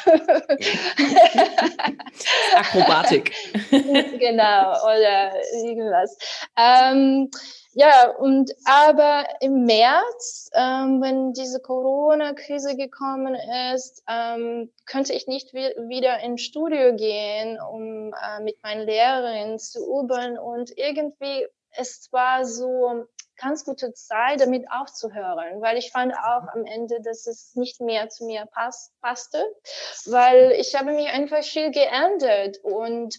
Akrobatik. 2.56 3.34
genau, 3.72 4.84
oder 4.84 5.34
irgendwas. 5.54 6.18
Ähm, 6.58 7.30
ja, 7.78 8.10
und 8.10 8.54
aber 8.64 9.28
im 9.42 9.66
März, 9.66 10.50
ähm, 10.54 11.02
wenn 11.02 11.34
diese 11.34 11.60
Corona-Krise 11.60 12.78
gekommen 12.78 13.36
ist, 13.74 14.02
ähm, 14.08 14.72
könnte 14.86 15.12
ich 15.12 15.28
nicht 15.28 15.54
wieder 15.54 16.20
ins 16.22 16.42
Studio 16.42 16.96
gehen, 16.96 17.60
um 17.60 18.14
äh, 18.14 18.40
mit 18.42 18.64
meinen 18.64 18.86
Lehrerinnen 18.86 19.60
zu 19.60 19.80
üben. 19.80 20.40
Und 20.40 20.72
irgendwie, 20.78 21.48
es 21.72 22.08
war 22.14 22.46
so 22.46 23.08
ganz 23.36 23.66
gute 23.66 23.92
Zeit, 23.92 24.40
damit 24.40 24.66
aufzuhören, 24.72 25.62
weil 25.62 25.78
ich 25.78 25.92
fand 25.92 26.14
auch 26.14 26.48
am 26.54 26.64
Ende, 26.64 27.02
dass 27.02 27.28
es 27.28 27.56
nicht 27.56 27.82
mehr 27.82 28.08
zu 28.08 28.24
mir 28.24 28.46
pass 28.54 28.94
passte, 29.02 29.44
weil 30.06 30.54
ich 30.58 30.76
habe 30.76 30.94
mich 30.94 31.10
einfach 31.10 31.44
viel 31.44 31.72
geändert 31.72 32.58
und 32.64 33.18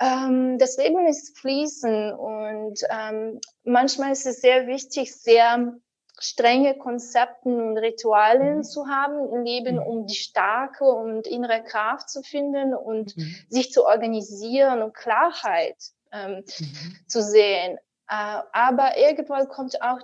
ähm, 0.00 0.58
das 0.58 0.78
Leben 0.78 1.06
ist 1.06 1.38
fließen 1.38 2.12
und 2.12 2.80
ähm, 2.88 3.38
manchmal 3.70 4.12
ist 4.12 4.26
es 4.26 4.40
sehr 4.40 4.66
wichtig, 4.66 5.14
sehr 5.14 5.74
strenge 6.18 6.76
Konzepten 6.76 7.60
und 7.60 7.78
Ritualen 7.78 8.58
mhm. 8.58 8.62
zu 8.62 8.86
haben 8.88 9.32
im 9.32 9.42
Leben, 9.42 9.76
mhm. 9.76 9.82
um 9.82 10.06
die 10.06 10.14
starke 10.14 10.84
und 10.84 11.26
innere 11.26 11.64
Kraft 11.64 12.10
zu 12.10 12.22
finden 12.22 12.74
und 12.74 13.16
mhm. 13.16 13.34
sich 13.48 13.72
zu 13.72 13.86
organisieren 13.86 14.82
und 14.82 14.94
Klarheit 14.94 15.76
ähm, 16.12 16.44
mhm. 16.58 16.96
zu 17.06 17.22
sehen. 17.22 17.78
Äh, 18.08 18.42
aber 18.52 18.98
irgendwann 18.98 19.48
kommt 19.48 19.80
auch 19.80 20.00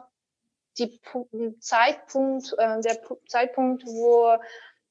die 0.78 1.00
Zeitpunkt, 1.60 2.54
äh, 2.58 2.80
der 2.80 2.98
Zeitpunkt, 3.28 3.84
wo 3.84 4.36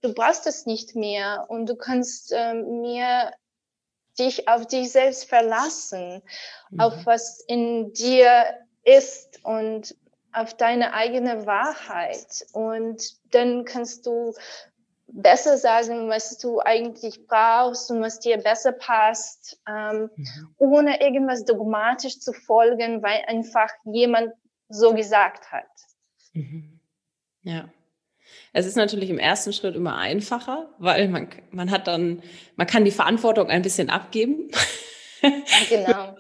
du 0.01 0.13
brauchst 0.13 0.45
es 0.45 0.65
nicht 0.65 0.95
mehr 0.95 1.45
und 1.47 1.67
du 1.67 1.75
kannst 1.75 2.31
äh, 2.31 2.53
mehr 2.53 3.33
dich 4.19 4.47
auf 4.47 4.67
dich 4.67 4.91
selbst 4.91 5.27
verlassen, 5.27 6.21
mhm. 6.69 6.79
auf 6.79 7.05
was 7.05 7.39
in 7.47 7.93
dir 7.93 8.64
ist 8.85 9.39
und 9.43 9.95
auf 10.31 10.53
deine 10.55 10.93
eigene 10.93 11.45
Wahrheit. 11.45 12.45
Und 12.53 13.01
dann 13.31 13.65
kannst 13.65 14.05
du 14.05 14.33
besser 15.07 15.57
sagen, 15.57 16.09
was 16.09 16.37
du 16.37 16.59
eigentlich 16.59 17.25
brauchst 17.27 17.89
und 17.91 18.01
was 18.01 18.19
dir 18.19 18.37
besser 18.37 18.71
passt, 18.71 19.59
ähm, 19.67 20.09
mhm. 20.15 20.55
ohne 20.57 21.01
irgendwas 21.01 21.45
dogmatisch 21.45 22.19
zu 22.19 22.33
folgen, 22.33 23.01
weil 23.01 23.23
einfach 23.27 23.69
jemand 23.85 24.33
so 24.67 24.93
gesagt 24.93 25.51
hat. 25.51 25.67
Mhm. 26.33 26.79
Ja. 27.43 27.69
Es 28.51 28.65
ist 28.65 28.75
natürlich 28.75 29.09
im 29.09 29.19
ersten 29.19 29.53
Schritt 29.53 29.75
immer 29.75 29.97
einfacher, 29.97 30.69
weil 30.79 31.07
man, 31.07 31.29
man 31.51 31.71
hat 31.71 31.87
dann, 31.87 32.23
man 32.55 32.67
kann 32.67 32.83
die 32.83 32.91
Verantwortung 32.91 33.49
ein 33.49 33.61
bisschen 33.61 33.89
abgeben. 33.89 34.51
Genau. 35.69 36.15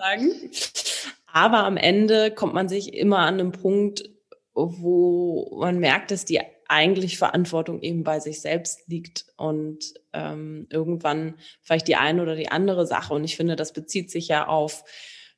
Aber 1.35 1.65
am 1.65 1.75
Ende 1.75 2.31
kommt 2.31 2.53
man 2.53 2.69
sich 2.69 2.93
immer 2.93 3.19
an 3.19 3.33
einem 3.33 3.51
Punkt, 3.51 4.09
wo 4.53 5.57
man 5.59 5.79
merkt, 5.79 6.11
dass 6.11 6.23
die 6.23 6.39
eigentlich 6.69 7.17
Verantwortung 7.17 7.81
eben 7.81 8.05
bei 8.05 8.21
sich 8.21 8.39
selbst 8.39 8.87
liegt 8.87 9.25
und 9.35 9.79
ähm, 10.13 10.65
irgendwann 10.69 11.35
vielleicht 11.61 11.89
die 11.89 11.97
eine 11.97 12.21
oder 12.21 12.37
die 12.37 12.47
andere 12.47 12.87
Sache. 12.87 13.13
Und 13.13 13.25
ich 13.25 13.35
finde, 13.35 13.57
das 13.57 13.73
bezieht 13.73 14.11
sich 14.11 14.29
ja 14.29 14.47
auf, 14.47 14.85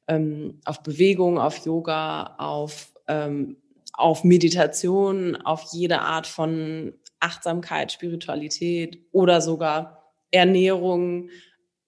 ähm, 0.08 0.62
auf 0.66 0.84
Bewegung, 0.84 1.40
auf 1.40 1.66
Yoga, 1.66 2.36
auf 2.38 2.94
ähm, 3.08 3.58
auf 3.92 4.24
Meditation, 4.24 5.36
auf 5.36 5.74
jede 5.74 6.02
Art 6.02 6.28
von 6.28 6.94
Achtsamkeit, 7.20 7.92
Spiritualität 7.92 9.04
oder 9.12 9.42
sogar 9.42 10.14
Ernährung, 10.30 11.32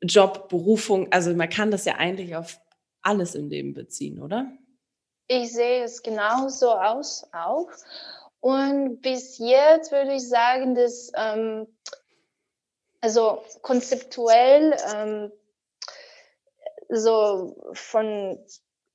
Job, 0.01 0.49
Berufung. 0.49 1.11
Also 1.11 1.35
man 1.35 1.49
kann 1.49 1.69
das 1.69 1.85
ja 1.85 1.97
eigentlich 1.97 2.35
auf 2.35 2.59
alles 3.01 3.35
im 3.35 3.49
Leben 3.49 3.73
beziehen, 3.73 4.21
oder? 4.21 4.51
Ich 5.27 5.53
sehe 5.53 5.83
es 5.83 6.01
genauso 6.01 6.71
aus 6.71 7.27
auch. 7.31 7.69
Und 8.39 9.01
bis 9.01 9.37
jetzt 9.37 9.91
würde 9.91 10.13
ich 10.13 10.27
sagen, 10.27 10.75
dass 10.75 11.11
ähm, 11.15 11.67
also 13.01 13.43
konzeptuell 13.61 14.75
ähm, 14.93 15.31
so 16.89 17.55
von 17.73 18.39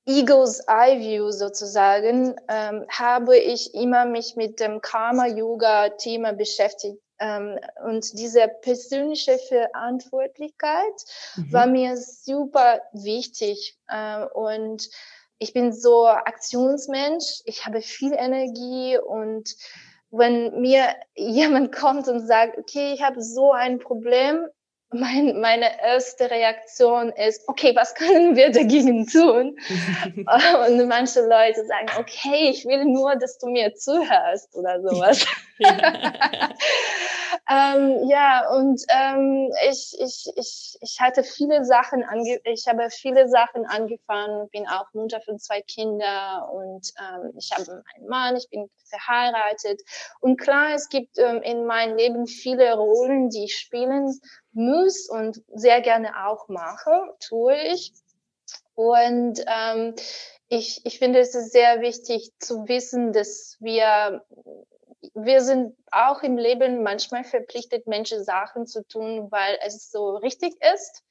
Eagle's 0.06 0.60
Eye 0.66 0.98
View 0.98 1.30
sozusagen, 1.30 2.36
ähm, 2.48 2.86
habe 2.90 3.38
ich 3.38 3.74
immer 3.74 4.04
mich 4.04 4.36
mit 4.36 4.60
dem 4.60 4.80
Karma-Yoga-Thema 4.80 6.32
beschäftigt. 6.32 7.00
Ähm, 7.18 7.58
und 7.86 8.18
diese 8.18 8.48
persönliche 8.62 9.38
Verantwortlichkeit 9.48 10.94
mhm. 11.36 11.52
war 11.52 11.66
mir 11.66 11.96
super 11.96 12.80
wichtig. 12.92 13.78
Äh, 13.88 14.24
und 14.26 14.88
ich 15.38 15.52
bin 15.52 15.72
so 15.72 16.06
Aktionsmensch. 16.06 17.42
Ich 17.44 17.66
habe 17.66 17.80
viel 17.82 18.12
Energie 18.12 18.98
und 18.98 19.54
wenn 20.10 20.60
mir 20.60 20.94
jemand 21.16 21.74
kommt 21.74 22.08
und 22.08 22.26
sagt, 22.26 22.58
okay, 22.58 22.92
ich 22.94 23.02
habe 23.02 23.22
so 23.22 23.52
ein 23.52 23.78
Problem, 23.78 24.46
mein, 24.94 25.40
meine 25.40 25.80
erste 25.80 26.30
Reaktion 26.30 27.10
ist, 27.10 27.48
okay, 27.48 27.74
was 27.74 27.94
können 27.94 28.36
wir 28.36 28.50
dagegen 28.50 29.06
tun? 29.06 29.56
und 30.68 30.88
manche 30.88 31.20
Leute 31.20 31.64
sagen, 31.66 31.88
okay, 31.98 32.50
ich 32.50 32.64
will 32.64 32.84
nur, 32.84 33.16
dass 33.16 33.38
du 33.38 33.48
mir 33.48 33.74
zuhörst 33.74 34.54
oder 34.54 34.80
sowas. 34.80 35.26
ähm, 37.50 38.08
ja, 38.08 38.48
und 38.50 38.82
ähm, 38.88 39.50
ich, 39.68 39.96
ich, 40.00 40.32
ich, 40.36 40.78
ich 40.80 41.00
hatte 41.00 41.22
viele 41.22 41.64
Sachen, 41.64 42.02
ange 42.04 42.40
ich 42.44 42.66
habe 42.66 42.88
viele 42.90 43.28
Sachen 43.28 43.66
angefangen, 43.66 44.48
bin 44.50 44.66
auch 44.68 44.86
Mutter 44.94 45.20
von 45.20 45.38
zwei 45.38 45.60
Kindern 45.62 46.42
und 46.50 46.90
ähm, 46.98 47.32
ich 47.36 47.50
habe 47.52 47.82
einen 47.96 48.08
Mann, 48.08 48.36
ich 48.36 48.48
bin 48.50 48.68
verheiratet. 48.88 49.82
Und 50.20 50.38
klar, 50.40 50.74
es 50.74 50.88
gibt 50.88 51.18
ähm, 51.18 51.42
in 51.42 51.66
meinem 51.66 51.96
Leben 51.96 52.26
viele 52.26 52.74
Rollen, 52.74 53.30
die 53.30 53.44
ich 53.44 53.58
spielen 53.58 54.12
muss 54.54 55.08
und 55.08 55.42
sehr 55.54 55.80
gerne 55.80 56.26
auch 56.26 56.48
mache, 56.48 57.14
tue 57.20 57.56
ich. 57.72 57.92
Und 58.74 59.44
ähm, 59.46 59.94
ich, 60.48 60.84
ich 60.84 60.98
finde 60.98 61.20
es 61.20 61.34
ist 61.34 61.52
sehr 61.52 61.80
wichtig 61.80 62.32
zu 62.38 62.68
wissen, 62.68 63.12
dass 63.12 63.56
wir 63.60 64.24
wir 65.14 65.42
sind 65.42 65.76
auch 65.90 66.22
im 66.22 66.38
Leben 66.38 66.82
manchmal 66.82 67.24
verpflichtet, 67.24 67.86
Menschen 67.86 68.24
Sachen 68.24 68.66
zu 68.66 68.86
tun, 68.86 69.30
weil 69.30 69.58
es 69.64 69.90
so 69.90 70.16
richtig 70.16 70.54
ist. 70.74 71.04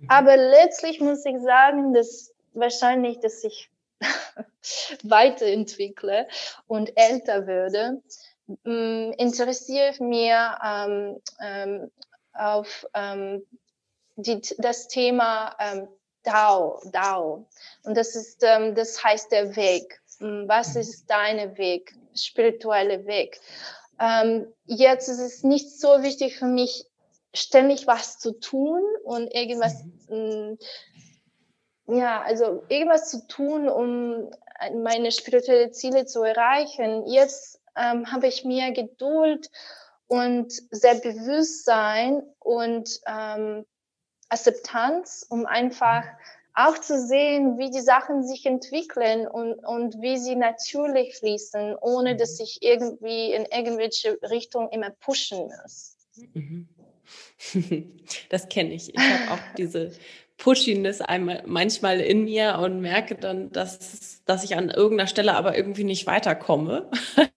Mhm. 0.00 0.10
Aber 0.10 0.36
letztlich 0.36 1.00
muss 1.00 1.24
ich 1.24 1.38
sagen, 1.40 1.92
dass 1.92 2.32
wahrscheinlich, 2.54 3.20
dass 3.20 3.44
ich 3.44 3.70
weiterentwickle 5.02 6.28
und 6.66 6.92
älter 6.96 7.46
würde, 7.46 8.02
interessiere 8.64 9.90
ich 9.90 10.00
mir 10.00 10.56
ähm, 10.64 11.20
ähm, 11.42 11.90
auf 12.38 12.86
ähm, 12.94 13.44
die, 14.16 14.40
das 14.58 14.88
Thema 14.88 15.54
ähm, 15.58 15.88
Dao, 16.22 16.80
Dao. 16.90 17.46
Und 17.84 17.96
das 17.96 18.16
ist, 18.16 18.42
ähm, 18.42 18.74
das 18.74 19.02
heißt 19.02 19.30
der 19.30 19.54
Weg. 19.56 20.00
Hm, 20.18 20.48
was 20.48 20.74
mhm. 20.74 20.80
ist 20.80 21.06
dein 21.06 21.56
Weg, 21.56 21.94
spirituelle 22.14 23.06
Weg? 23.06 23.40
Ähm, 24.00 24.52
jetzt 24.64 25.08
ist 25.08 25.20
es 25.20 25.42
nicht 25.42 25.78
so 25.78 26.02
wichtig 26.02 26.38
für 26.38 26.46
mich, 26.46 26.86
ständig 27.34 27.86
was 27.86 28.18
zu 28.18 28.32
tun 28.32 28.82
und 29.04 29.32
irgendwas, 29.34 29.84
mhm. 30.08 30.58
Hm, 31.86 31.98
ja, 31.98 32.22
also 32.22 32.64
irgendwas 32.68 33.10
zu 33.10 33.26
tun, 33.28 33.68
um 33.68 34.30
meine 34.82 35.12
spirituelle 35.12 35.70
Ziele 35.70 36.06
zu 36.06 36.22
erreichen. 36.22 37.06
Jetzt 37.06 37.60
ähm, 37.76 38.10
habe 38.10 38.26
ich 38.26 38.44
mehr 38.44 38.72
Geduld 38.72 39.50
und 40.08 40.52
Selbstbewusstsein 40.70 42.22
und 42.38 43.00
ähm, 43.06 43.64
Akzeptanz, 44.28 45.26
um 45.28 45.46
einfach 45.46 46.04
auch 46.54 46.78
zu 46.78 46.98
sehen, 46.98 47.58
wie 47.58 47.70
die 47.70 47.80
Sachen 47.80 48.26
sich 48.26 48.46
entwickeln 48.46 49.26
und, 49.28 49.54
und 49.58 50.00
wie 50.00 50.16
sie 50.16 50.36
natürlich 50.36 51.16
fließen, 51.18 51.76
ohne 51.80 52.16
dass 52.16 52.40
ich 52.40 52.58
irgendwie 52.62 53.32
in 53.32 53.44
irgendwelche 53.44 54.18
Richtung 54.22 54.70
immer 54.70 54.90
pushen 54.90 55.38
muss. 55.38 55.96
Mhm. 56.34 56.68
Das 58.30 58.48
kenne 58.48 58.72
ich. 58.74 58.94
Ich 58.94 59.00
habe 59.00 59.34
auch 59.34 59.54
diese 59.56 59.92
Pushiness 60.38 61.00
einmal 61.00 61.42
manchmal 61.46 62.00
in 62.00 62.24
mir 62.24 62.58
und 62.58 62.80
merke 62.80 63.14
dann, 63.14 63.52
dass, 63.52 64.22
dass 64.24 64.42
ich 64.42 64.56
an 64.56 64.70
irgendeiner 64.70 65.06
Stelle 65.06 65.34
aber 65.34 65.56
irgendwie 65.56 65.84
nicht 65.84 66.06
weiterkomme. 66.06 66.90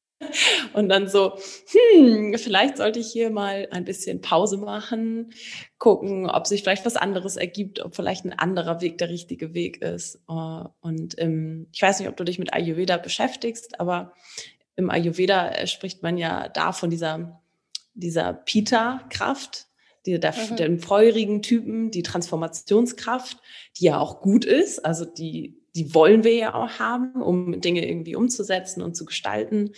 Und 0.73 0.89
dann 0.89 1.07
so, 1.07 1.37
hm, 1.67 2.35
vielleicht 2.37 2.77
sollte 2.77 2.99
ich 2.99 3.11
hier 3.11 3.29
mal 3.29 3.67
ein 3.71 3.85
bisschen 3.85 4.21
Pause 4.21 4.57
machen, 4.57 5.33
gucken, 5.77 6.29
ob 6.29 6.47
sich 6.47 6.63
vielleicht 6.63 6.85
was 6.85 6.95
anderes 6.95 7.37
ergibt, 7.37 7.83
ob 7.83 7.95
vielleicht 7.95 8.25
ein 8.25 8.37
anderer 8.37 8.81
Weg 8.81 8.97
der 8.97 9.09
richtige 9.09 9.53
Weg 9.53 9.81
ist. 9.81 10.15
Äh, 10.27 10.63
und 10.81 11.15
ähm, 11.17 11.67
ich 11.71 11.81
weiß 11.81 11.99
nicht, 11.99 12.09
ob 12.09 12.17
du 12.17 12.23
dich 12.23 12.39
mit 12.39 12.53
Ayurveda 12.53 12.97
beschäftigst, 12.97 13.79
aber 13.79 14.13
im 14.75 14.89
Ayurveda 14.89 15.49
äh, 15.49 15.67
spricht 15.67 16.03
man 16.03 16.17
ja 16.17 16.49
da 16.49 16.71
von 16.71 16.89
dieser, 16.89 17.41
dieser 17.93 18.33
Pita-Kraft, 18.33 19.67
die, 20.05 20.19
der, 20.19 20.33
mhm. 20.33 20.55
den 20.55 20.79
feurigen 20.79 21.41
Typen, 21.41 21.91
die 21.91 22.03
Transformationskraft, 22.03 23.37
die 23.77 23.85
ja 23.85 23.99
auch 23.99 24.21
gut 24.21 24.45
ist, 24.45 24.85
also 24.85 25.05
die 25.05 25.59
die 25.75 25.93
wollen 25.93 26.23
wir 26.23 26.33
ja 26.33 26.55
auch 26.55 26.79
haben, 26.79 27.21
um 27.21 27.61
Dinge 27.61 27.87
irgendwie 27.87 28.15
umzusetzen 28.15 28.81
und 28.81 28.95
zu 28.95 29.05
gestalten. 29.05 29.71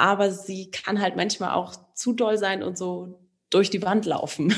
Aber 0.00 0.30
sie 0.30 0.70
kann 0.70 1.02
halt 1.02 1.14
manchmal 1.16 1.50
auch 1.50 1.74
zu 1.92 2.14
doll 2.14 2.38
sein 2.38 2.62
und 2.62 2.78
so 2.78 3.20
durch 3.50 3.68
die 3.68 3.82
Wand 3.82 4.06
laufen. 4.06 4.54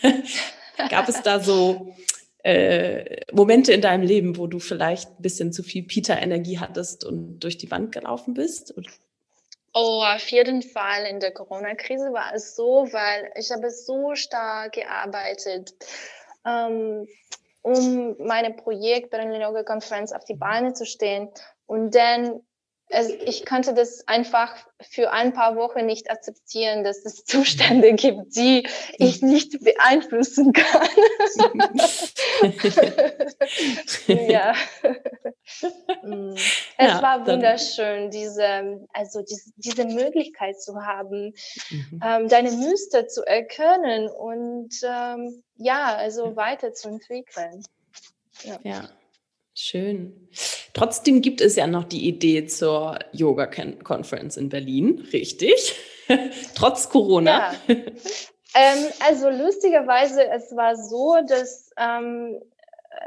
Gab 0.88 1.06
es 1.10 1.20
da 1.20 1.38
so 1.38 1.94
äh, 2.42 3.20
Momente 3.30 3.74
in 3.74 3.82
deinem 3.82 4.04
Leben, 4.04 4.38
wo 4.38 4.46
du 4.46 4.58
vielleicht 4.58 5.10
ein 5.10 5.22
bisschen 5.22 5.52
zu 5.52 5.62
viel 5.62 5.82
Peter-Energie 5.82 6.60
hattest 6.60 7.04
und 7.04 7.40
durch 7.40 7.58
die 7.58 7.70
Wand 7.70 7.92
gelaufen 7.92 8.32
bist? 8.32 8.72
Oh, 9.74 10.02
auf 10.02 10.28
jeden 10.28 10.62
Fall. 10.62 11.04
In 11.04 11.20
der 11.20 11.32
Corona-Krise 11.32 12.14
war 12.14 12.32
es 12.34 12.56
so, 12.56 12.88
weil 12.90 13.30
ich 13.38 13.50
habe 13.50 13.70
so 13.70 14.14
stark 14.14 14.72
gearbeitet. 14.72 15.74
Ähm, 16.46 17.06
um 17.60 18.16
meine 18.18 18.54
Projekt 18.54 19.12
der 19.12 19.30
Yoga 19.30 19.62
Konferenz 19.62 20.12
auf 20.12 20.24
die 20.24 20.36
Beine 20.36 20.72
zu 20.72 20.86
stehen. 20.86 21.28
Und 21.66 21.94
dann 21.94 22.40
also 22.90 23.12
ich 23.24 23.44
konnte 23.44 23.74
das 23.74 24.06
einfach 24.06 24.54
für 24.80 25.10
ein 25.10 25.32
paar 25.32 25.56
Wochen 25.56 25.86
nicht 25.86 26.10
akzeptieren, 26.10 26.84
dass 26.84 27.04
es 27.04 27.24
Zustände 27.24 27.94
gibt, 27.94 28.36
die 28.36 28.66
ich 28.98 29.22
nicht 29.22 29.64
beeinflussen 29.64 30.52
kann. 30.52 30.88
ja. 34.28 34.54
Es 36.76 36.88
ja, 36.88 37.02
war 37.02 37.26
wunderschön, 37.26 38.10
diese, 38.10 38.86
also 38.92 39.22
diese, 39.22 39.52
diese 39.56 39.84
Möglichkeit 39.84 40.60
zu 40.60 40.74
haben, 40.84 41.34
mhm. 41.70 42.00
ähm, 42.04 42.28
deine 42.28 42.50
Muster 42.50 43.06
zu 43.06 43.24
erkennen 43.24 44.08
und 44.08 44.74
ähm, 44.82 45.44
ja, 45.56 45.94
also 45.94 46.34
weiterzuentwickeln. 46.34 47.62
Ja. 48.42 48.58
ja. 48.64 48.88
Schön. 49.58 50.28
Trotzdem 50.74 51.22
gibt 51.22 51.40
es 51.40 51.56
ja 51.56 51.66
noch 51.66 51.84
die 51.84 52.06
Idee 52.06 52.46
zur 52.46 52.98
Yoga 53.12 53.46
Conference 53.46 54.36
in 54.36 54.50
Berlin, 54.50 55.08
richtig? 55.14 55.74
Trotz 56.54 56.90
Corona. 56.90 57.54
Ja. 57.66 57.74
ähm, 58.54 58.84
also 59.00 59.30
lustigerweise, 59.30 60.28
es 60.28 60.54
war 60.54 60.76
so, 60.76 61.16
dass 61.26 61.70
ähm, 61.78 62.38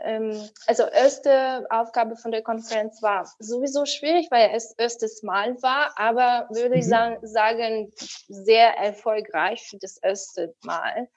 ähm, 0.04 0.50
also 0.66 0.84
erste 0.84 1.68
Aufgabe 1.70 2.16
von 2.16 2.32
der 2.32 2.42
Konferenz 2.42 3.02
war 3.04 3.32
sowieso 3.38 3.86
schwierig, 3.86 4.30
weil 4.32 4.50
es 4.56 4.74
erstes 4.74 5.22
Mal 5.22 5.62
war, 5.62 5.94
aber 5.98 6.48
würde 6.50 6.76
mhm. 6.76 6.82
ich 6.82 6.88
sagen, 6.88 7.92
sehr 8.28 8.76
erfolgreich 8.78 9.68
für 9.70 9.78
das 9.78 9.98
erste 9.98 10.56
Mal. 10.64 11.10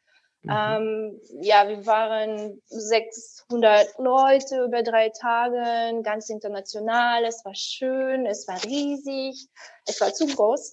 Mhm. 0.42 0.50
Ähm, 0.50 1.20
ja, 1.40 1.68
wir 1.68 1.86
waren 1.86 2.60
600 2.66 3.98
Leute 3.98 4.64
über 4.64 4.82
drei 4.82 5.10
Tage, 5.10 6.02
ganz 6.02 6.28
international. 6.28 7.24
Es 7.24 7.44
war 7.44 7.54
schön, 7.54 8.26
es 8.26 8.48
war 8.48 8.62
riesig, 8.64 9.48
es 9.86 10.00
war 10.00 10.12
zu 10.12 10.26
groß. 10.26 10.72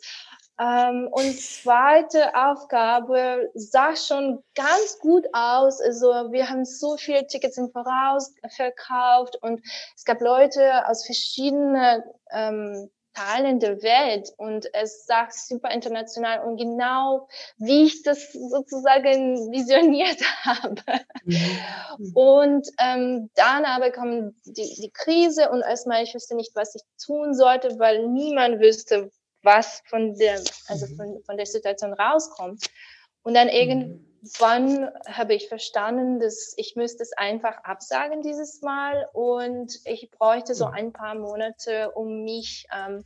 Ähm, 0.59 1.07
und 1.11 1.39
zweite 1.39 2.35
Aufgabe 2.35 3.49
sah 3.53 3.95
schon 3.95 4.43
ganz 4.55 4.99
gut 4.99 5.25
aus. 5.33 5.79
Also 5.79 6.07
wir 6.31 6.49
haben 6.49 6.65
so 6.65 6.97
viele 6.97 7.27
Tickets 7.27 7.57
im 7.57 7.71
Voraus 7.71 8.33
verkauft 8.55 9.37
und 9.41 9.61
es 9.95 10.03
gab 10.03 10.19
Leute 10.19 10.87
aus 10.87 11.05
verschiedenen 11.05 12.03
ähm, 12.31 12.89
Teilen 13.13 13.59
der 13.59 13.81
Welt 13.81 14.31
und 14.37 14.67
es 14.73 15.05
sagt 15.05 15.33
super 15.33 15.71
international 15.71 16.45
und 16.45 16.57
genau 16.57 17.27
wie 17.57 17.85
ich 17.85 18.03
das 18.03 18.31
sozusagen 18.31 19.51
visioniert 19.51 20.19
habe. 20.45 20.81
Mhm. 21.25 22.11
Und 22.13 22.67
ähm, 22.79 23.29
dann 23.35 23.65
aber 23.65 23.91
kam 23.91 24.35
die, 24.45 24.75
die 24.81 24.91
Krise 24.93 25.49
und 25.49 25.61
erstmal 25.61 26.03
ich 26.03 26.13
wusste 26.13 26.35
nicht, 26.35 26.55
was 26.55 26.75
ich 26.75 26.81
tun 27.03 27.33
sollte, 27.33 27.79
weil 27.79 28.07
niemand 28.07 28.59
wüsste, 28.59 29.11
was 29.41 29.81
von 29.87 30.15
der, 30.15 30.41
also 30.67 30.85
mhm. 30.87 30.95
von, 30.95 31.23
von 31.25 31.37
der 31.37 31.45
Situation 31.45 31.93
rauskommt. 31.93 32.65
Und 33.23 33.33
dann 33.33 33.47
mhm. 33.47 34.08
Wann 34.37 34.89
habe 35.07 35.33
ich 35.33 35.47
verstanden, 35.47 36.19
dass 36.19 36.53
ich 36.57 36.75
müsste 36.75 37.03
es 37.03 37.13
einfach 37.13 37.63
absagen 37.63 38.21
dieses 38.21 38.61
Mal 38.61 39.07
und 39.13 39.79
ich 39.85 40.09
bräuchte 40.11 40.55
so 40.55 40.65
ein 40.65 40.91
paar 40.91 41.15
Monate, 41.15 41.91
um 41.91 42.23
mich, 42.23 42.67
ähm, 42.75 43.05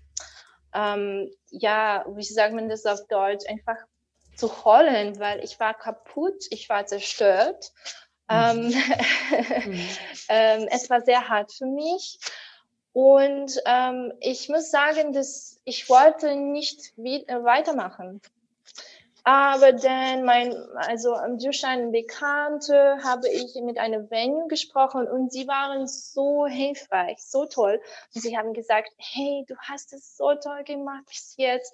ähm, 0.73 1.31
ja, 1.49 2.05
wie 2.09 2.23
sagt 2.23 2.53
man 2.53 2.69
das 2.69 2.85
auf 2.85 3.07
Deutsch, 3.07 3.47
einfach 3.47 3.77
zu 4.35 4.65
holen, 4.65 5.19
weil 5.19 5.43
ich 5.43 5.59
war 5.59 5.73
kaputt, 5.73 6.45
ich 6.49 6.69
war 6.69 6.85
zerstört. 6.85 7.71
Ähm, 8.29 8.67
mhm. 9.65 9.87
ähm, 10.29 10.67
es 10.71 10.89
war 10.89 11.01
sehr 11.01 11.29
hart 11.29 11.53
für 11.53 11.67
mich. 11.67 12.17
Und 12.93 13.59
ähm, 13.65 14.13
ich 14.19 14.49
muss 14.49 14.69
sagen, 14.69 15.13
dass 15.13 15.59
ich 15.65 15.89
wollte 15.89 16.35
nicht 16.35 16.93
äh, 16.97 17.43
weitermachen. 17.43 18.21
Aber 19.25 19.71
dann 19.71 20.25
mein, 20.25 20.53
also 20.75 21.15
durch 21.39 21.63
einen 21.65 21.91
Bekannte 21.91 22.97
habe 23.03 23.29
ich 23.29 23.55
mit 23.63 23.77
einer 23.77 24.09
Venue 24.11 24.47
gesprochen 24.49 25.07
und 25.07 25.31
sie 25.31 25.47
waren 25.47 25.87
so 25.87 26.45
hilfreich, 26.45 27.19
so 27.19 27.45
toll. 27.45 27.79
Und 28.13 28.21
sie 28.21 28.37
haben 28.37 28.53
gesagt, 28.53 28.91
hey, 28.97 29.45
du 29.47 29.55
hast 29.59 29.93
es 29.93 30.17
so 30.17 30.35
toll 30.35 30.65
gemacht 30.65 31.05
bis 31.07 31.35
jetzt. 31.37 31.73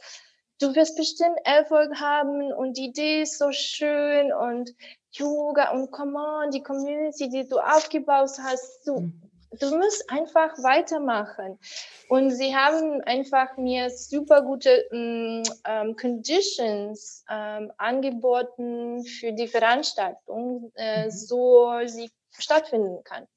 Du 0.59 0.75
wirst 0.75 0.95
bestimmt 0.95 1.39
Erfolg 1.43 1.99
haben 1.99 2.53
und 2.53 2.77
die 2.77 2.89
Idee 2.89 3.23
ist 3.23 3.39
so 3.39 3.51
schön 3.51 4.31
und 4.31 4.75
Yoga 5.11 5.71
und 5.71 5.89
come 5.89 6.19
on, 6.19 6.51
die 6.51 6.61
Community, 6.61 7.29
die 7.29 7.47
du 7.47 7.57
aufgebaut 7.57 8.31
hast, 8.43 8.85
du, 8.85 8.99
mhm 8.99 9.28
du 9.51 9.77
musst 9.77 10.09
einfach 10.09 10.57
weitermachen. 10.63 11.59
Und 12.07 12.31
sie 12.31 12.55
haben 12.55 13.01
einfach 13.03 13.57
mir 13.57 13.89
super 13.89 14.41
gute 14.41 14.87
mm, 14.91 15.43
ähm, 15.67 15.95
Conditions 15.95 17.23
ähm, 17.29 17.71
angeboten 17.77 19.03
für 19.05 19.31
die 19.33 19.47
Veranstaltung, 19.47 20.71
äh, 20.75 21.05
mhm. 21.05 21.11
so 21.11 21.71
sie 21.85 22.09
stattfinden 22.37 23.03
kann. 23.03 23.27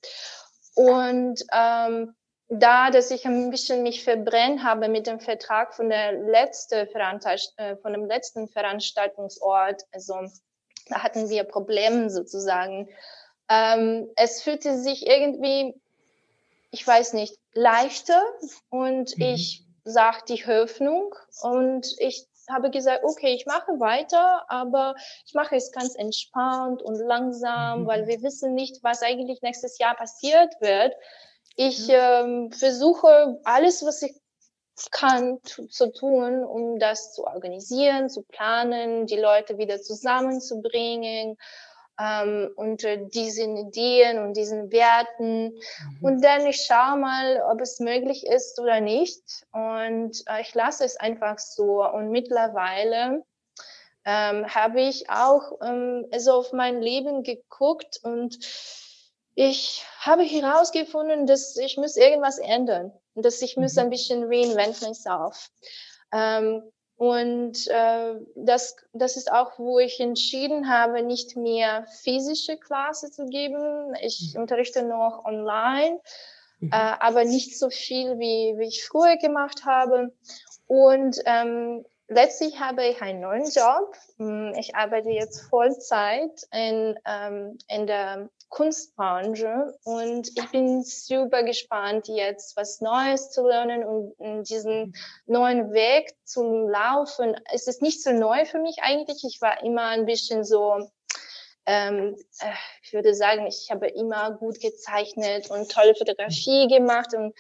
Und 0.75 1.43
ähm, 1.53 2.15
da, 2.49 2.91
dass 2.91 3.11
ich 3.11 3.25
ein 3.25 3.51
bisschen 3.51 3.83
mich 3.83 4.05
verbrennt 4.05 4.63
habe 4.63 4.89
mit 4.89 5.07
dem 5.07 5.21
Vertrag 5.21 5.75
von 5.75 5.89
der 5.89 6.13
letzten 6.13 6.87
Veranstalt 6.89 7.53
äh, 7.57 7.77
von 7.77 7.93
dem 7.93 8.07
letzten 8.07 8.49
Veranstaltungsort, 8.49 9.83
also 9.93 10.15
da 10.89 11.03
hatten 11.03 11.31
wir 11.31 11.45
Probleme 11.45 12.11
sozusagen. 12.11 12.89
Ähm, 13.49 14.09
es 14.17 14.43
fühlte 14.43 14.79
sich 14.79 15.07
irgendwie 15.07 15.75
ich 16.73 16.87
weiß 16.87 17.13
nicht, 17.13 17.37
leichter 17.53 18.21
und 18.71 19.17
mhm. 19.17 19.25
ich 19.25 19.65
sah 19.85 20.15
die 20.27 20.45
Hoffnung 20.47 21.15
und 21.43 21.95
ich 21.99 22.27
habe 22.51 22.71
gesagt, 22.71 23.05
okay, 23.05 23.35
ich 23.35 23.47
mache 23.47 23.79
weiter, 23.79 24.45
aber 24.49 24.95
ich 25.27 25.35
mache 25.35 25.55
es 25.55 25.71
ganz 25.71 25.95
entspannt 25.95 26.83
und 26.83 26.97
langsam, 26.97 27.83
mhm. 27.83 27.87
weil 27.87 28.07
wir 28.07 28.23
wissen 28.23 28.55
nicht, 28.55 28.83
was 28.83 29.03
eigentlich 29.03 29.43
nächstes 29.43 29.79
Jahr 29.79 29.95
passiert 29.95 30.55
wird. 30.61 30.95
Ich 31.57 31.89
ähm, 31.91 32.51
versuche 32.51 33.39
alles, 33.45 33.85
was 33.85 34.01
ich 34.03 34.15
kann, 34.91 35.39
zu, 35.45 35.67
zu 35.67 35.93
tun, 35.93 36.43
um 36.43 36.79
das 36.79 37.13
zu 37.13 37.27
organisieren, 37.27 38.09
zu 38.09 38.23
planen, 38.23 39.07
die 39.07 39.19
Leute 39.19 39.59
wieder 39.59 39.81
zusammenzubringen 39.83 41.37
ähm, 42.03 42.51
unter 42.57 42.97
diesen 42.97 43.57
Ideen 43.57 44.19
und 44.19 44.37
diesen 44.37 44.73
Werten. 44.73 45.53
Mhm. 45.53 45.99
Und 46.01 46.25
dann 46.25 46.47
ich 46.47 46.63
schaue 46.63 46.99
mal, 46.99 47.43
ob 47.51 47.61
es 47.61 47.79
möglich 47.79 48.27
ist 48.27 48.59
oder 48.59 48.81
nicht. 48.81 49.23
Und 49.53 50.23
äh, 50.27 50.41
ich 50.41 50.55
lasse 50.55 50.85
es 50.85 50.97
einfach 50.97 51.39
so. 51.39 51.85
Und 51.87 52.11
mittlerweile 52.11 53.23
ähm, 54.05 54.53
habe 54.53 54.81
ich 54.81 55.09
auch 55.11 55.61
ähm, 55.63 56.07
also 56.11 56.33
auf 56.33 56.53
mein 56.53 56.83
Leben 56.83 57.23
geguckt 57.23 58.01
und 58.03 58.39
ich 59.35 59.85
habe 59.99 60.25
herausgefunden, 60.25 61.27
dass 61.27 61.57
ich 61.57 61.77
muss 61.77 61.97
irgendwas 61.97 62.39
ändern 62.39 62.93
und 63.15 63.25
dass 63.25 63.41
ich 63.41 63.57
muss 63.57 63.77
mhm. 63.77 63.83
ein 63.83 63.91
bisschen 63.91 64.25
reinvent 64.25 64.83
myself. 64.83 65.51
Ähm, 66.13 66.63
und 66.97 67.67
äh, 67.69 68.15
das, 68.37 68.77
das 68.93 69.17
ist 69.17 69.33
auch, 69.33 69.59
wo 69.59 69.79
ich 69.79 69.99
entschieden 70.01 70.69
habe, 70.69 71.03
nicht 71.03 71.37
mehr 71.37 71.85
physische 72.03 72.57
Klasse 72.57 73.11
zu 73.11 73.27
geben. 73.27 73.95
Ich 74.01 74.33
mhm. 74.35 74.43
unterrichte 74.43 74.85
noch 74.85 75.25
online, 75.25 76.01
mhm. 76.61 76.71
äh, 76.73 76.95
aber 77.01 77.25
nicht 77.25 77.59
so 77.59 77.71
viel, 77.71 78.19
wie, 78.19 78.55
wie 78.59 78.69
ich 78.69 78.85
früher 78.85 79.17
gemacht 79.17 79.65
habe. 79.65 80.13
Und 80.67 81.19
ähm, 81.25 81.85
letztlich 82.09 82.61
habe 82.61 82.87
ich 82.87 83.03
einen 83.03 83.21
neuen 83.21 83.51
Job. 83.51 83.97
Hm, 84.19 84.55
ich 84.57 84.77
arbeite 84.77 85.11
jetzt 85.11 85.41
Vollzeit 85.49 86.47
in, 86.53 86.99
ähm, 87.05 87.59
in 87.69 87.87
der 87.87 88.29
Kunstbranche 88.53 89.75
und 89.83 90.29
ich 90.29 90.51
bin 90.51 90.85
super 90.85 91.43
gespannt, 91.43 92.07
jetzt 92.09 92.55
was 92.55 92.83
Neues 92.83 93.31
zu 93.31 93.49
lernen 93.49 93.83
und 93.83 94.47
diesen 94.51 94.95
neuen 95.25 95.73
Weg 95.73 96.15
zu 96.25 96.69
laufen. 96.69 97.35
Es 97.51 97.67
ist 97.67 97.81
nicht 97.81 98.03
so 98.03 98.13
neu 98.13 98.45
für 98.45 98.59
mich 98.59 98.77
eigentlich. 98.83 99.25
Ich 99.25 99.41
war 99.41 99.63
immer 99.63 99.87
ein 99.87 100.05
bisschen 100.05 100.45
so, 100.45 100.87
ähm, 101.65 102.15
äh, 102.41 102.53
ich 102.83 102.93
würde 102.93 103.15
sagen, 103.15 103.47
ich 103.47 103.71
habe 103.71 103.89
immer 103.89 104.33
gut 104.33 104.61
gezeichnet 104.61 105.51
und 105.51 105.73
tolle 105.73 105.95
Fotografie 105.95 106.69
gemacht 106.69 107.15
und 107.15 107.35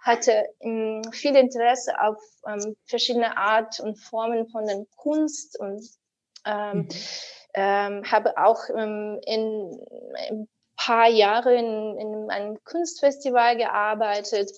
hatte 0.00 0.48
ähm, 0.58 1.02
viel 1.12 1.36
Interesse 1.36 1.92
auf 2.00 2.18
ähm, 2.44 2.76
verschiedene 2.86 3.36
Art 3.36 3.78
und 3.78 4.00
Formen 4.00 4.48
von 4.48 4.66
der 4.66 4.84
Kunst 4.96 5.60
und 5.60 5.88
ähm, 6.44 6.78
mhm. 6.78 6.88
ähm, 7.54 8.10
habe 8.10 8.36
auch 8.36 8.68
ähm, 8.76 9.20
in, 9.24 9.80
in 10.28 10.48
paar 10.76 11.08
Jahre 11.08 11.54
in, 11.54 11.98
in 11.98 12.30
einem 12.30 12.62
Kunstfestival 12.64 13.56
gearbeitet. 13.56 14.50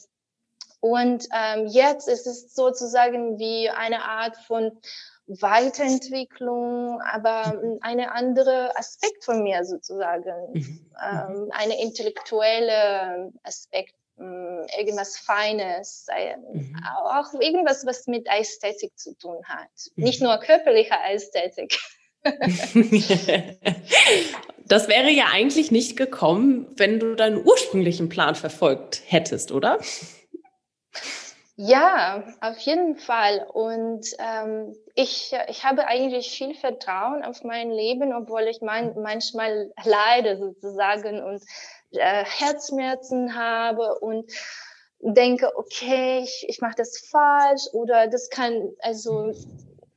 Und 0.81 1.29
ähm, 1.35 1.67
jetzt 1.67 2.09
ist 2.09 2.27
es 2.27 2.55
sozusagen 2.55 3.39
wie 3.39 3.69
eine 3.69 4.05
Art 4.05 4.37
von 4.37 4.79
Weiterentwicklung, 5.27 7.01
aber 7.03 7.61
eine 7.83 8.13
andere 8.13 8.77
Aspekt 8.77 9.25
von 9.25 9.43
mir 9.43 9.65
sozusagen, 9.65 10.53
mhm. 10.55 10.91
ähm, 11.05 11.51
eine 11.53 11.81
intellektuelle 11.83 13.33
Aspekt, 13.43 13.95
ähm, 14.19 14.67
irgendwas 14.77 15.19
Feines, 15.19 16.07
mhm. 16.53 16.75
auch 17.05 17.33
irgendwas, 17.35 17.85
was 17.85 18.07
mit 18.07 18.27
Ästhetik 18.27 18.99
zu 18.99 19.15
tun 19.19 19.45
hat. 19.45 19.69
Mhm. 19.97 20.05
Nicht 20.05 20.23
nur 20.23 20.37
körperliche 20.39 20.95
Ästhetik. 21.11 21.79
das 24.67 24.89
wäre 24.89 25.11
ja 25.11 25.27
eigentlich 25.33 25.71
nicht 25.71 25.97
gekommen, 25.97 26.67
wenn 26.77 26.99
du 27.01 27.15
deinen 27.15 27.45
ursprünglichen 27.45 28.09
Plan 28.09 28.35
verfolgt 28.35 29.03
hättest, 29.07 29.53
oder? 29.53 29.79
Ja, 31.61 32.23
auf 32.41 32.59
jeden 32.59 32.97
Fall. 32.97 33.45
Und 33.53 34.07
ähm, 34.21 34.77
ich, 34.95 35.33
ich 35.49 35.65
habe 35.65 35.89
eigentlich 35.89 36.31
viel 36.31 36.55
Vertrauen 36.55 37.25
auf 37.25 37.43
mein 37.43 37.73
Leben, 37.73 38.15
obwohl 38.15 38.43
ich 38.43 38.61
mein, 38.61 38.95
manchmal 38.95 39.73
leide 39.85 40.39
sozusagen 40.39 41.21
und 41.21 41.43
äh, 41.91 42.25
Herzschmerzen 42.25 43.35
habe 43.35 43.99
und 43.99 44.31
denke, 45.01 45.51
okay, 45.57 46.21
ich, 46.23 46.45
ich 46.49 46.61
mache 46.61 46.77
das 46.77 46.97
falsch 47.11 47.67
oder 47.73 48.07
das 48.07 48.31
kann, 48.31 48.71
also 48.79 49.33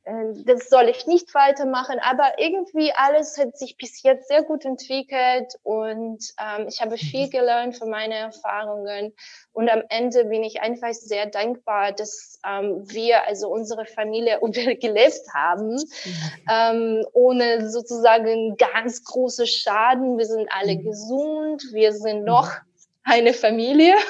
das 0.04 0.68
soll 0.68 0.88
ich 0.88 1.06
nicht 1.06 1.32
weitermachen. 1.34 1.98
Aber 2.00 2.38
irgendwie 2.38 2.92
alles 2.92 3.38
hat 3.38 3.56
sich 3.56 3.76
bis 3.76 4.02
jetzt 4.02 4.28
sehr 4.28 4.42
gut 4.42 4.64
entwickelt 4.64 5.54
und 5.62 6.24
ähm, 6.40 6.66
ich 6.68 6.80
habe 6.80 6.98
viel 6.98 7.26
mhm. 7.26 7.30
gelernt 7.30 7.76
von 7.76 7.88
meinen 7.88 8.12
Erfahrungen. 8.12 9.12
Und 9.52 9.70
am 9.70 9.82
Ende 9.90 10.24
bin 10.24 10.42
ich 10.42 10.60
einfach 10.60 10.92
sehr 10.92 11.26
dankbar, 11.26 11.92
dass 11.92 12.40
ähm, 12.44 12.82
wir, 12.90 13.26
also 13.26 13.48
unsere 13.48 13.86
Familie, 13.86 14.40
gelebt 14.80 15.20
haben, 15.34 15.74
mhm. 15.74 16.40
ähm, 16.50 17.06
ohne 17.12 17.70
sozusagen 17.70 18.56
ganz 18.56 19.04
große 19.04 19.46
Schaden. 19.46 20.18
Wir 20.18 20.26
sind 20.26 20.48
alle 20.50 20.74
mhm. 20.76 20.84
gesund, 20.84 21.62
wir 21.72 21.92
sind 21.92 22.24
noch 22.24 22.50
eine 23.04 23.34
Familie. 23.34 23.94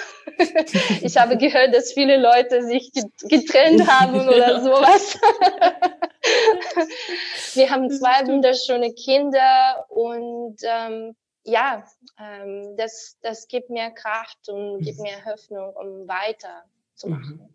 Ich 1.03 1.19
habe 1.19 1.37
gehört, 1.37 1.75
dass 1.75 1.93
viele 1.93 2.17
Leute 2.17 2.63
sich 2.63 2.91
getrennt 3.29 3.87
haben 3.89 4.29
oder 4.29 4.63
sowas. 4.63 5.19
Wir 7.55 7.69
haben 7.69 7.91
zwei 7.91 8.25
wunderschöne 8.27 8.95
Kinder 8.95 9.85
und 9.89 10.57
ähm, 10.63 11.17
ja, 11.45 11.85
ähm, 12.19 12.77
das, 12.77 13.19
das 13.21 13.49
gibt 13.49 13.69
mir 13.69 13.91
Kraft 13.91 14.49
und 14.49 14.81
gibt 14.81 15.01
mir 15.01 15.25
Hoffnung, 15.25 15.75
um 15.75 16.09
weiter 16.09 16.65
zu 16.95 17.09
mhm. 17.09 17.13
machen. 17.13 17.55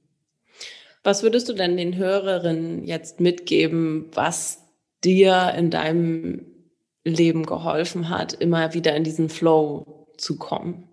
Was 1.03 1.23
würdest 1.23 1.47
du 1.47 1.53
denn 1.53 1.77
den 1.77 1.95
Hörerinnen 1.95 2.83
jetzt 2.83 3.21
mitgeben, 3.21 4.11
was 4.13 4.61
dir 5.05 5.53
in 5.57 5.71
deinem 5.71 6.45
Leben 7.05 7.45
geholfen 7.45 8.09
hat, 8.09 8.33
immer 8.33 8.73
wieder 8.73 8.93
in 8.95 9.05
diesen 9.05 9.29
Flow 9.29 10.05
zu 10.17 10.37
kommen? 10.37 10.89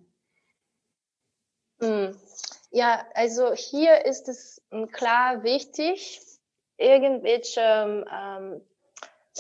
Hm. 1.85 2.17
Ja, 2.71 3.07
also 3.15 3.53
hier 3.53 4.05
ist 4.05 4.29
es 4.29 4.63
hm, 4.71 4.91
klar 4.91 5.45
wichtig, 5.45 6.21
irgendwelche 6.77 7.61
ähm, 7.61 8.61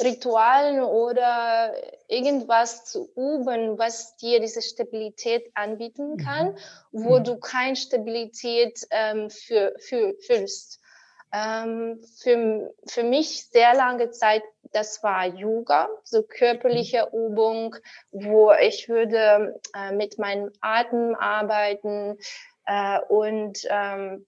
Ritualen 0.03 0.83
oder 0.83 1.75
irgendwas 2.09 2.85
zu 2.85 3.11
üben, 3.17 3.79
was 3.79 4.17
dir 4.17 4.41
diese 4.41 4.61
Stabilität 4.61 5.51
anbieten 5.55 6.17
kann, 6.17 6.55
mhm. 6.93 7.05
wo 7.05 7.19
du 7.19 7.39
keine 7.39 7.77
Stabilität 7.77 8.87
ähm, 8.91 9.31
für, 9.31 9.75
für, 9.79 10.15
fühlst. 10.21 10.81
Ähm, 11.35 12.01
für, 12.23 12.73
für 12.87 13.03
mich 13.03 13.49
sehr 13.49 13.75
lange 13.75 14.11
Zeit, 14.11 14.45
das 14.73 15.03
war 15.03 15.27
Yoga, 15.27 15.89
so 16.05 16.23
körperliche 16.23 17.09
mhm. 17.13 17.27
Übung, 17.27 17.77
wo 18.13 18.53
ich 18.53 18.89
würde 18.89 19.61
äh, 19.75 19.93
mit 19.93 20.17
meinem 20.19 20.53
Atem 20.61 21.17
arbeiten 21.17 22.17
äh, 22.67 23.01
und 23.09 23.59
ähm, 23.69 24.27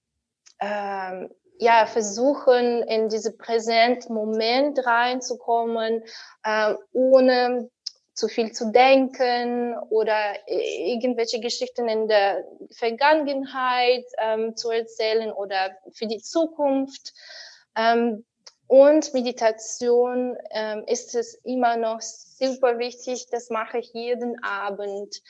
ähm, 0.58 1.30
ja, 1.58 1.86
versuchen, 1.86 2.82
in 2.82 3.08
diese 3.08 3.32
präsent 3.32 4.10
Moment 4.10 4.84
reinzukommen, 4.84 6.02
äh, 6.42 6.74
ohne 6.92 7.70
zu 8.16 8.29
viel 8.29 8.52
zu 8.52 8.72
denken 8.72 9.76
oder 9.90 10.16
irgendwelche 10.46 11.38
Geschichten 11.38 11.87
in 11.87 12.09
der 12.09 12.44
Vergangenheit 12.70 14.05
ähm, 14.18 14.57
zu 14.57 14.70
erzählen 14.70 15.31
oder 15.31 15.76
für 15.92 16.07
die 16.07 16.22
Zukunft. 16.22 17.12
Ähm, 17.76 18.24
und 18.68 19.12
Meditation 19.12 20.37
ähm, 20.50 20.85
ist 20.87 21.14
es 21.14 21.35
immer 21.44 21.76
noch 21.76 22.00
super 22.00 22.79
wichtig. 22.79 23.26
Das 23.31 23.50
mache 23.50 23.79
ich 23.79 23.92
jeden 23.92 24.42
Abend. 24.42 25.22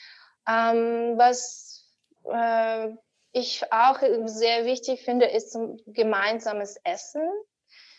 Ähm, 0.48 1.18
was 1.18 1.84
äh, 2.24 2.88
ich 3.32 3.64
auch 3.72 3.98
sehr 4.26 4.64
wichtig 4.64 5.02
finde, 5.02 5.26
ist 5.26 5.56
ein 5.56 5.76
gemeinsames 5.86 6.78
Essen. 6.84 7.28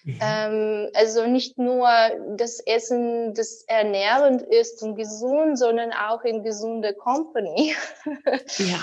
Mhm. 0.08 0.20
Ähm, 0.22 0.90
also 0.94 1.28
nicht 1.28 1.58
nur 1.58 1.90
das 2.38 2.62
Essen, 2.62 3.34
das 3.34 3.64
ernährend 3.64 4.42
ist 4.42 4.82
und 4.82 4.96
gesund, 4.96 5.60
sondern 5.60 5.92
auch 5.92 6.24
in 6.24 6.44
gesunde 6.44 6.94
Company. 6.94 7.76
Ja, 8.58 8.80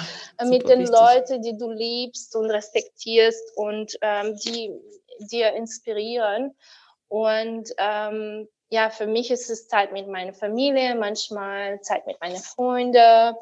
Mit 0.47 0.69
den 0.69 0.81
wichtig. 0.81 0.95
Leuten, 0.95 1.43
die 1.43 1.57
du 1.57 1.71
liebst 1.71 2.37
und 2.37 2.51
respektierst 2.51 3.57
und 3.57 3.97
ähm, 4.03 4.37
die 4.37 4.73
dir 5.31 5.55
inspirieren. 5.55 6.55
Und 7.09 7.71
ähm, 7.79 8.47
ja, 8.69 8.91
für 8.91 9.07
mich 9.07 9.31
ist 9.31 9.49
es 9.49 9.67
Zeit 9.69 9.93
mit 9.93 10.07
meiner 10.09 10.35
Familie, 10.35 10.95
manchmal 10.95 11.81
Zeit 11.81 12.07
mit 12.07 12.21
meinen 12.21 12.37
Freunden. 12.37 13.35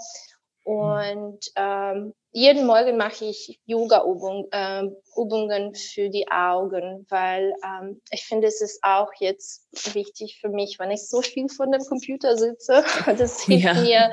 Mhm. 0.65 0.73
Und 0.73 1.53
ähm, 1.57 2.15
jeden 2.33 2.67
Morgen 2.67 2.97
mache 2.97 3.27
ich 3.27 3.61
Yoga-Übungen 3.67 4.51
äh, 4.53 4.89
Übungen 5.17 5.75
für 5.75 6.09
die 6.09 6.31
Augen, 6.31 7.07
weil 7.11 7.55
ähm, 7.63 8.01
ich 8.11 8.25
finde, 8.25 8.49
es 8.49 8.63
ist 8.63 8.83
auch 8.83 9.11
jetzt 9.19 9.67
wichtig 9.95 10.39
für 10.41 10.49
mich, 10.49 10.79
wenn 10.79 10.91
ich 10.91 11.07
so 11.07 11.21
viel 11.21 11.49
vor 11.51 11.67
dem 11.67 11.85
Computer 11.85 12.37
sitze. 12.37 12.85
Das 13.19 13.43
hilft 13.43 13.65
ja. 13.65 13.75
mir 13.75 14.13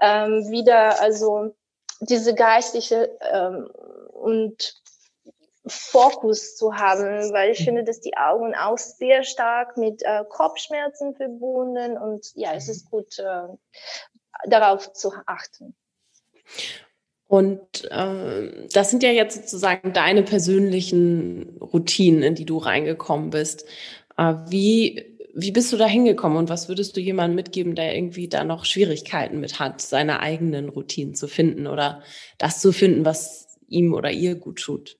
ähm, 0.00 0.50
wieder, 0.50 1.00
also 1.00 1.54
diese 2.00 2.34
geistliche 2.34 3.16
ähm, 3.32 3.70
und 4.12 4.74
Fokus 5.66 6.56
zu 6.56 6.74
haben, 6.74 7.32
weil 7.32 7.50
ich 7.50 7.64
finde, 7.64 7.84
dass 7.84 8.00
die 8.00 8.16
Augen 8.16 8.54
auch 8.54 8.78
sehr 8.78 9.24
stark 9.24 9.76
mit 9.76 10.02
äh, 10.04 10.24
Kopfschmerzen 10.28 11.16
verbunden 11.16 11.96
und 11.98 12.30
ja, 12.34 12.52
es 12.52 12.68
ist 12.68 12.90
gut, 12.90 13.18
äh, 13.18 13.48
darauf 14.46 14.92
zu 14.92 15.12
achten. 15.26 15.74
Und 17.28 17.90
äh, 17.90 18.68
das 18.72 18.90
sind 18.90 19.02
ja 19.02 19.10
jetzt 19.10 19.36
sozusagen 19.36 19.92
deine 19.92 20.22
persönlichen 20.22 21.56
Routinen, 21.60 22.22
in 22.22 22.34
die 22.36 22.44
du 22.44 22.58
reingekommen 22.58 23.30
bist. 23.30 23.66
Äh, 24.16 24.34
wie, 24.48 25.18
wie 25.34 25.50
bist 25.50 25.72
du 25.72 25.76
da 25.76 25.86
hingekommen 25.86 26.38
und 26.38 26.48
was 26.48 26.68
würdest 26.68 26.96
du 26.96 27.00
jemandem 27.00 27.34
mitgeben, 27.34 27.74
der 27.74 27.96
irgendwie 27.96 28.28
da 28.28 28.44
noch 28.44 28.64
Schwierigkeiten 28.64 29.40
mit 29.40 29.58
hat, 29.58 29.80
seine 29.80 30.20
eigenen 30.20 30.68
Routinen 30.68 31.14
zu 31.14 31.26
finden 31.26 31.66
oder 31.66 32.02
das 32.38 32.60
zu 32.60 32.72
finden, 32.72 33.04
was 33.04 33.58
ihm 33.66 33.92
oder 33.92 34.12
ihr 34.12 34.36
gut 34.36 34.60
tut? 34.60 34.96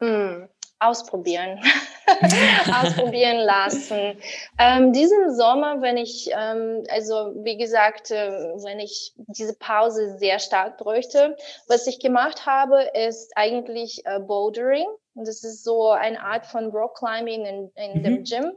Mm, 0.00 0.44
ausprobieren. 0.80 1.60
ausprobieren 2.82 3.38
lassen. 3.38 4.18
Ähm, 4.58 4.92
diesen 4.92 5.34
Sommer, 5.34 5.80
wenn 5.80 5.96
ich, 5.96 6.30
ähm, 6.32 6.84
also 6.90 7.32
wie 7.44 7.56
gesagt, 7.56 8.10
äh, 8.10 8.30
wenn 8.64 8.80
ich 8.80 9.12
diese 9.28 9.54
Pause 9.54 10.18
sehr 10.18 10.38
stark 10.38 10.78
bräuchte, 10.78 11.36
was 11.68 11.86
ich 11.86 12.00
gemacht 12.00 12.46
habe, 12.46 12.82
ist 12.94 13.32
eigentlich 13.36 14.04
äh, 14.06 14.18
Bouldering. 14.18 14.86
Das 15.14 15.44
ist 15.44 15.64
so 15.64 15.90
eine 15.90 16.22
Art 16.22 16.46
von 16.46 16.70
Rock 16.70 16.96
Climbing 16.98 17.44
in, 17.44 17.70
in 17.74 17.98
mhm. 17.98 18.02
dem 18.02 18.24
Gym. 18.24 18.52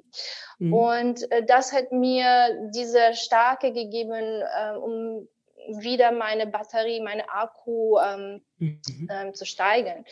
Mhm. 0.60 0.74
Und 0.74 1.32
äh, 1.32 1.44
das 1.46 1.74
hat 1.74 1.92
mir 1.92 2.70
diese 2.74 3.14
Starke 3.14 3.72
gegeben, 3.74 4.42
äh, 4.42 4.78
um 4.78 5.28
wieder 5.68 6.12
meine 6.12 6.48
Batterie, 6.48 7.02
meine 7.02 7.30
Akku 7.30 7.98
ähm, 8.00 8.44
mhm. 8.58 9.10
ähm, 9.10 9.34
zu 9.34 9.46
steigern. 9.46 10.06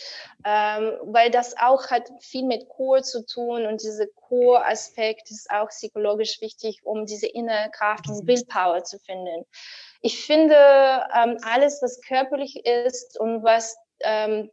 Ähm, 0.46 0.98
weil 1.04 1.32
das 1.32 1.58
auch 1.58 1.90
hat 1.90 2.10
viel 2.20 2.46
mit 2.46 2.68
Core 2.70 3.02
zu 3.02 3.26
tun 3.26 3.66
und 3.66 3.82
dieser 3.82 4.08
Core-Aspekt 4.08 5.30
ist 5.32 5.50
auch 5.52 5.70
psychologisch 5.70 6.42
wichtig, 6.42 6.82
um 6.84 7.06
diese 7.06 7.28
innere 7.28 7.70
Kraft 7.72 8.08
und 8.08 8.24
mhm. 8.24 8.28
Willpower 8.28 8.84
zu 8.84 9.00
finden. 9.00 9.46
Ich 10.02 10.26
finde, 10.26 10.56
ähm, 10.56 11.38
alles, 11.44 11.82
was 11.82 12.02
körperlich 12.02 12.66
ist 12.66 13.20
und 13.20 13.44
was 13.44 13.78
ähm, 14.04 14.50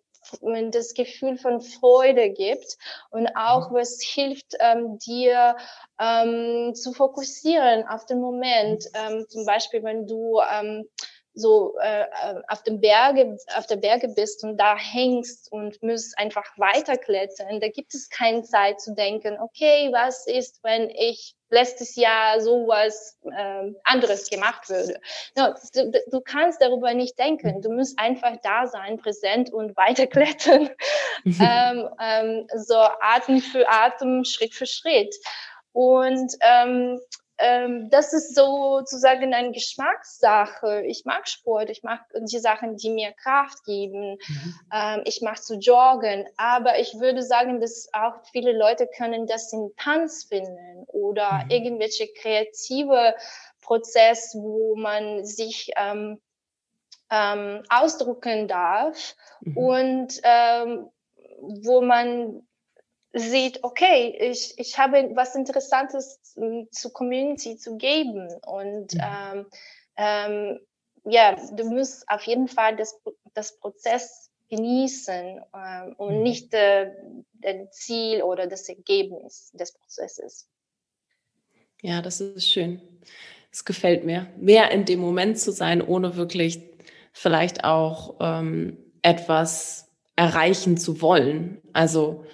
das 0.70 0.94
Gefühl 0.94 1.38
von 1.38 1.60
Freude 1.60 2.30
gibt 2.30 2.76
und 3.10 3.28
auch 3.36 3.70
mhm. 3.70 3.74
was 3.74 3.98
hilft 4.02 4.54
ähm, 4.60 4.98
dir 4.98 5.56
ähm, 6.00 6.74
zu 6.74 6.92
fokussieren 6.92 7.86
auf 7.88 8.06
den 8.06 8.20
Moment. 8.20 8.84
Ähm, 8.94 9.26
zum 9.28 9.46
Beispiel, 9.46 9.82
wenn 9.82 10.06
du 10.06 10.40
ähm, 10.52 10.88
so 11.38 11.76
äh, 11.80 12.02
äh, 12.02 12.42
auf 12.48 12.62
dem 12.62 12.80
Berge, 12.80 13.36
auf 13.56 13.66
der 13.66 13.76
Berge 13.76 14.08
bist 14.08 14.44
und 14.44 14.56
da 14.56 14.76
hängst 14.76 15.50
und 15.52 15.82
musst 15.82 16.18
einfach 16.18 16.46
weiterklettern, 16.56 17.60
da 17.60 17.68
gibt 17.68 17.94
es 17.94 18.08
keine 18.10 18.42
Zeit 18.42 18.80
zu 18.80 18.94
denken, 18.94 19.38
okay, 19.40 19.88
was 19.92 20.26
ist, 20.26 20.60
wenn 20.62 20.90
ich 20.90 21.34
letztes 21.50 21.96
Jahr 21.96 22.40
sowas 22.40 23.18
äh, 23.24 23.72
anderes 23.84 24.28
gemacht 24.28 24.68
würde. 24.68 25.00
No, 25.36 25.54
du, 25.74 25.90
du 26.10 26.20
kannst 26.20 26.60
darüber 26.60 26.92
nicht 26.92 27.18
denken. 27.18 27.62
Du 27.62 27.72
musst 27.72 27.98
einfach 27.98 28.36
da 28.42 28.66
sein, 28.66 28.98
präsent 28.98 29.50
und 29.52 29.76
weiterklettern. 29.76 30.68
ähm, 31.24 31.88
ähm, 32.00 32.46
so 32.54 32.76
Atem 33.00 33.40
für 33.40 33.66
Atem, 33.68 34.24
Schritt 34.24 34.54
für 34.54 34.66
Schritt. 34.66 35.14
Und 35.72 36.32
ähm, 36.42 37.00
ähm, 37.38 37.88
das 37.90 38.12
ist 38.12 38.34
sozusagen 38.34 39.32
eine 39.32 39.52
Geschmackssache. 39.52 40.82
Ich 40.86 41.04
mag 41.04 41.28
Sport, 41.28 41.70
ich 41.70 41.82
mag 41.82 42.00
die 42.14 42.38
Sachen, 42.38 42.76
die 42.76 42.90
mir 42.90 43.12
Kraft 43.12 43.64
geben. 43.64 44.18
Mhm. 44.26 44.54
Ähm, 44.72 45.02
ich 45.04 45.22
mag 45.22 45.42
zu 45.42 45.54
joggen, 45.54 46.26
aber 46.36 46.80
ich 46.80 46.98
würde 46.98 47.22
sagen, 47.22 47.60
dass 47.60 47.88
auch 47.92 48.14
viele 48.32 48.56
Leute 48.56 48.88
können 48.88 49.26
das 49.26 49.52
in 49.52 49.70
Tanz 49.76 50.24
finden 50.24 50.84
oder 50.88 51.44
mhm. 51.44 51.50
irgendwelche 51.50 52.08
kreative 52.08 53.14
Prozess, 53.62 54.34
wo 54.34 54.74
man 54.76 55.24
sich 55.24 55.70
ähm, 55.76 56.20
ähm, 57.10 57.62
ausdrucken 57.68 58.48
darf 58.48 59.14
mhm. 59.42 59.56
und 59.56 60.20
ähm, 60.22 60.90
wo 61.40 61.80
man 61.82 62.47
sieht, 63.12 63.64
okay, 63.64 64.16
ich, 64.20 64.54
ich 64.58 64.78
habe 64.78 65.10
was 65.14 65.34
Interessantes 65.34 66.20
zur 66.70 66.92
Community 66.92 67.56
zu 67.56 67.76
geben 67.76 68.28
und 68.46 68.94
mhm. 68.94 69.00
ähm, 69.00 69.46
ähm, 69.96 70.60
ja, 71.04 71.36
du 71.52 71.64
musst 71.64 72.08
auf 72.08 72.22
jeden 72.22 72.48
Fall 72.48 72.76
das, 72.76 73.00
das 73.34 73.58
Prozess 73.58 74.30
genießen 74.50 75.40
ähm, 75.54 75.94
und 75.96 76.18
mhm. 76.18 76.22
nicht 76.22 76.52
äh, 76.54 76.90
das 77.34 77.70
Ziel 77.72 78.22
oder 78.22 78.46
das 78.46 78.68
Ergebnis 78.68 79.50
des 79.52 79.72
Prozesses. 79.72 80.48
Ja, 81.82 82.02
das 82.02 82.20
ist 82.20 82.48
schön. 82.50 82.80
Es 83.52 83.64
gefällt 83.64 84.04
mir, 84.04 84.26
mehr 84.36 84.70
in 84.70 84.84
dem 84.84 85.00
Moment 85.00 85.38
zu 85.38 85.52
sein, 85.52 85.80
ohne 85.80 86.16
wirklich 86.16 86.60
vielleicht 87.12 87.64
auch 87.64 88.16
ähm, 88.20 88.76
etwas 89.02 89.90
erreichen 90.16 90.76
zu 90.76 91.00
wollen. 91.00 91.62
Also 91.72 92.24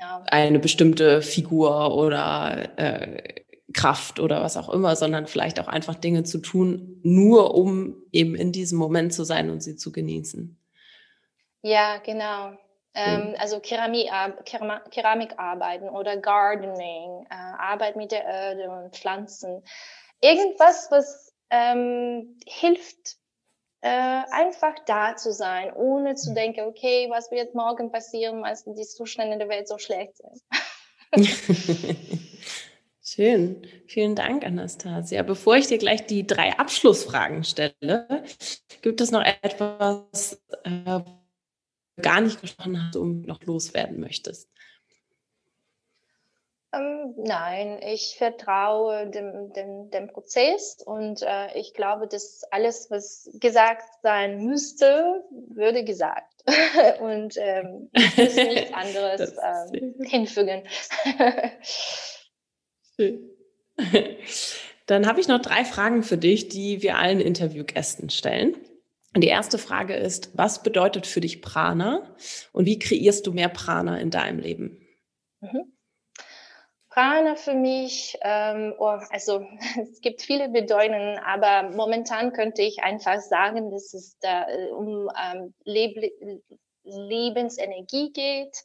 ja. 0.00 0.22
eine 0.26 0.58
bestimmte 0.58 1.22
Figur 1.22 1.94
oder 1.94 2.78
äh, 2.78 3.42
Kraft 3.72 4.18
oder 4.18 4.42
was 4.42 4.56
auch 4.56 4.68
immer, 4.68 4.96
sondern 4.96 5.26
vielleicht 5.26 5.60
auch 5.60 5.68
einfach 5.68 5.94
Dinge 5.94 6.24
zu 6.24 6.38
tun, 6.38 7.00
nur 7.02 7.54
um 7.54 7.94
eben 8.12 8.34
in 8.34 8.52
diesem 8.52 8.78
Moment 8.78 9.14
zu 9.14 9.24
sein 9.24 9.50
und 9.50 9.62
sie 9.62 9.76
zu 9.76 9.92
genießen. 9.92 10.58
Ja, 11.62 11.98
genau. 11.98 12.52
Ähm, 12.94 13.34
also 13.38 13.60
Keramik, 13.60 14.10
Keramikarbeiten 14.90 15.88
oder 15.88 16.16
Gardening, 16.16 17.26
äh, 17.30 17.34
Arbeit 17.34 17.94
mit 17.94 18.10
der 18.10 18.24
Erde 18.24 18.68
und 18.68 18.96
Pflanzen. 18.96 19.62
Irgendwas, 20.20 20.88
was 20.90 21.32
ähm, 21.50 22.36
hilft 22.46 23.19
äh, 23.82 24.22
einfach 24.30 24.74
da 24.86 25.16
zu 25.16 25.32
sein, 25.32 25.72
ohne 25.72 26.14
zu 26.14 26.30
mhm. 26.30 26.34
denken, 26.34 26.60
okay, 26.62 27.08
was 27.10 27.30
wird 27.30 27.54
morgen 27.54 27.90
passieren, 27.90 28.44
als 28.44 28.64
die 28.64 28.86
Zustände 28.86 29.38
der 29.38 29.48
Welt 29.48 29.68
so 29.68 29.78
schlecht 29.78 30.14
sind. 30.16 30.42
Schön. 33.02 33.66
Vielen 33.86 34.14
Dank, 34.14 34.44
Anastasia. 34.44 35.22
Bevor 35.22 35.56
ich 35.56 35.66
dir 35.66 35.78
gleich 35.78 36.06
die 36.06 36.26
drei 36.26 36.56
Abschlussfragen 36.58 37.42
stelle, 37.42 38.24
gibt 38.82 39.00
es 39.00 39.10
noch 39.10 39.24
etwas, 39.24 40.40
äh, 40.62 41.00
gar 42.00 42.20
nicht 42.20 42.40
gesprochen 42.40 42.86
hast, 42.86 42.96
um 42.96 43.22
noch 43.22 43.42
loswerden 43.42 43.98
möchtest? 43.98 44.48
Ähm, 46.72 47.14
nein, 47.16 47.80
ich 47.82 48.14
vertraue 48.16 49.10
dem, 49.10 49.52
dem, 49.52 49.90
dem 49.90 50.06
Prozess 50.06 50.80
und 50.84 51.20
äh, 51.22 51.58
ich 51.58 51.74
glaube, 51.74 52.06
dass 52.06 52.44
alles, 52.52 52.88
was 52.90 53.28
gesagt 53.40 53.82
sein 54.02 54.44
müsste, 54.44 55.24
würde 55.48 55.82
gesagt. 55.82 56.44
und 57.00 57.36
ähm, 57.38 57.90
ich 57.92 58.16
muss 58.16 58.36
nichts 58.36 58.72
anderes 58.74 59.34
ähm, 59.42 59.94
hinfügen. 60.04 60.62
Dann 64.86 65.06
habe 65.06 65.20
ich 65.20 65.26
noch 65.26 65.40
drei 65.40 65.64
Fragen 65.64 66.04
für 66.04 66.18
dich, 66.18 66.48
die 66.48 66.82
wir 66.82 66.98
allen 66.98 67.20
Interviewgästen 67.20 68.10
stellen. 68.10 68.54
Und 69.14 69.22
die 69.22 69.28
erste 69.28 69.58
Frage 69.58 69.94
ist, 69.94 70.30
was 70.36 70.62
bedeutet 70.62 71.04
für 71.08 71.20
dich 71.20 71.42
Prana 71.42 72.14
und 72.52 72.66
wie 72.66 72.78
kreierst 72.78 73.26
du 73.26 73.32
mehr 73.32 73.48
Prana 73.48 73.98
in 73.98 74.10
deinem 74.10 74.38
Leben? 74.38 74.86
Mhm. 75.40 75.72
Prana 76.90 77.36
für 77.36 77.54
mich, 77.54 78.18
ähm, 78.20 78.74
oh, 78.78 78.98
also 79.10 79.46
es 79.80 80.00
gibt 80.00 80.22
viele 80.22 80.48
Bedeutungen, 80.48 81.18
aber 81.18 81.70
momentan 81.70 82.32
könnte 82.32 82.62
ich 82.62 82.82
einfach 82.82 83.20
sagen, 83.20 83.70
dass 83.70 83.94
es 83.94 84.18
da 84.20 84.48
äh, 84.48 84.70
um 84.70 85.08
ähm, 85.16 85.54
Leb 85.64 86.12
Lebensenergie 86.82 88.12
geht 88.12 88.64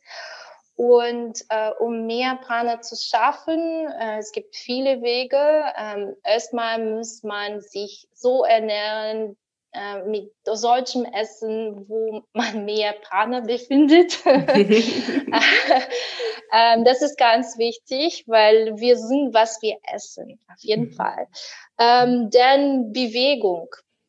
und 0.76 1.39
äh, 1.49 1.71
um 1.80 2.07
mehr 2.07 2.38
Prana 2.38 2.82
zu 2.82 2.95
schaffen, 2.95 3.88
äh, 3.99 4.17
es 4.17 4.32
gibt 4.32 4.55
viele 4.55 5.01
Wege. 5.03 5.38
Ähm, 5.78 6.15
erstmal 6.23 6.84
muss 6.84 7.23
man 7.23 7.61
sich 7.61 8.07
so 8.13 8.43
ernähren, 8.43 9.38
äh, 9.76 10.03
mit 10.03 10.32
solchem 10.45 11.05
Essen, 11.05 11.88
wo 11.89 12.23
man 12.34 12.65
mehr 12.65 12.93
Prana 12.93 13.41
befindet. 13.41 14.19
ähm, 14.26 14.45
das 16.86 17.01
ist 17.01 17.17
ganz 17.17 17.57
wichtig, 17.57 18.23
weil 18.28 18.78
wir 18.78 18.97
sind, 18.97 19.34
was 19.34 19.61
wir 19.61 19.78
essen, 19.93 20.39
auf 20.47 20.61
jeden 20.61 20.86
mhm. 20.86 20.93
Fall. 20.93 21.28
Ähm, 21.78 22.30
dann 22.32 22.93
Bewegung. 22.93 23.67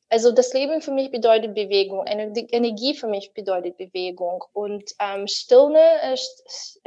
Also 0.08 0.30
das 0.30 0.52
Leben 0.52 0.80
für 0.82 0.92
mich 0.92 1.10
bedeutet 1.10 1.54
Bewegung, 1.54 2.06
Energie 2.06 2.94
für 2.94 3.08
mich 3.08 3.32
bedeutet 3.34 3.76
Bewegung 3.76 4.44
und 4.52 4.92
ähm, 5.00 5.26
Stille, 5.26 5.80
äh, 6.02 6.16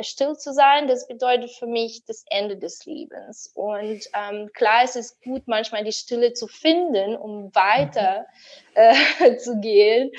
still 0.04 0.38
zu 0.38 0.54
sein, 0.54 0.88
das 0.88 1.08
bedeutet 1.08 1.52
für 1.52 1.68
mich 1.68 2.06
das 2.06 2.24
Ende 2.30 2.58
des 2.58 2.86
Lebens. 2.86 3.52
Und 3.56 4.02
ähm, 4.14 4.50
klar, 4.54 4.84
es 4.84 4.96
ist 4.96 5.22
gut, 5.22 5.44
manchmal 5.48 5.84
die 5.84 5.92
Stille 5.92 6.32
zu 6.34 6.48
finden, 6.48 7.18
um 7.18 7.54
weiter 7.54 8.26
äh, 8.74 9.36
zu 9.38 9.60
gehen 9.60 10.12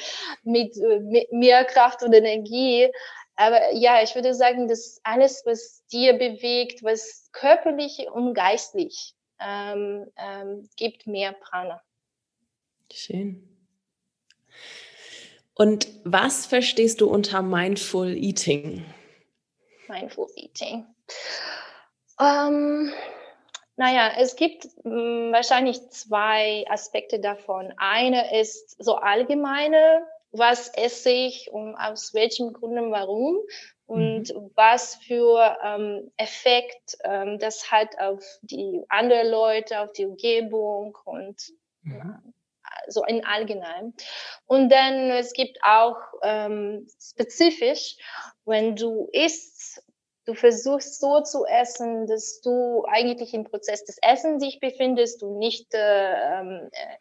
mit, 0.43 0.77
äh, 0.77 1.01
mit 1.01 1.33
mehr 1.33 1.65
Kraft 1.65 2.03
und 2.03 2.13
Energie. 2.13 2.91
Aber 3.37 3.73
ja, 3.73 4.03
ich 4.03 4.15
würde 4.15 4.35
sagen, 4.35 4.69
dass 4.69 5.01
alles, 5.05 5.43
was 5.47 5.87
dir 5.87 6.13
bewegt, 6.13 6.83
was 6.83 7.31
körperlich 7.33 8.07
und 8.13 8.35
geistlich 8.35 9.15
ähm, 9.41 10.07
ähm, 10.19 10.69
gibt 10.77 11.07
mehr 11.07 11.33
Prana. 11.33 11.81
Schön. 12.93 13.47
Und 15.55 15.89
was 16.05 16.47
verstehst 16.47 17.01
du 17.01 17.11
unter 17.11 17.43
Mindful 17.43 18.17
Eating? 18.17 18.85
Mindful 19.89 20.27
Eating. 20.35 20.87
Ähm, 22.19 22.93
naja, 23.77 24.13
es 24.17 24.37
gibt 24.37 24.65
mh, 24.85 24.91
hm, 24.91 25.33
wahrscheinlich 25.33 25.87
zwei 25.91 26.65
Aspekte 26.69 27.21
davon. 27.21 27.75
Eine 27.77 28.41
ist 28.41 28.83
so 28.83 28.95
allgemeine, 28.95 30.07
was 30.33 30.69
esse 30.69 31.11
ich 31.11 31.51
und 31.53 31.75
aus 31.77 32.15
welchem 32.15 32.53
Grunde 32.53 32.91
warum 32.91 33.37
und 33.87 34.35
mhm. 34.35 34.51
was 34.55 34.95
für 34.95 35.59
ähm, 35.63 36.11
Effekt 36.17 36.97
ähm, 37.05 37.39
das 37.39 37.71
hat 37.71 37.99
auf 37.99 38.25
die 38.43 38.83
anderen 38.89 39.29
Leute, 39.31 39.81
auf 39.81 39.93
die 39.93 40.07
Umgebung 40.07 40.97
und 41.05 41.53
mhm 41.83 42.33
so 42.91 43.05
in 43.05 43.25
allgemein. 43.25 43.95
Und 44.47 44.71
dann 44.71 45.11
es 45.11 45.33
gibt 45.33 45.59
auch 45.63 45.97
ähm, 46.23 46.87
spezifisch, 47.01 47.97
wenn 48.45 48.77
du 48.77 49.09
isst, 49.13 49.83
du 50.27 50.35
versuchst 50.35 51.01
so 51.01 51.21
zu 51.23 51.45
essen, 51.47 52.07
dass 52.07 52.41
du 52.41 52.85
eigentlich 52.89 53.35
im 53.35 53.45
Prozess 53.45 53.85
des 53.85 53.99
Essens 54.03 54.43
dich 54.43 54.61
befindest 54.61 55.23
und 55.23 55.39
nicht 55.39 55.73
äh, 55.75 56.41
ähm, 56.41 56.69
äh, 56.73 56.97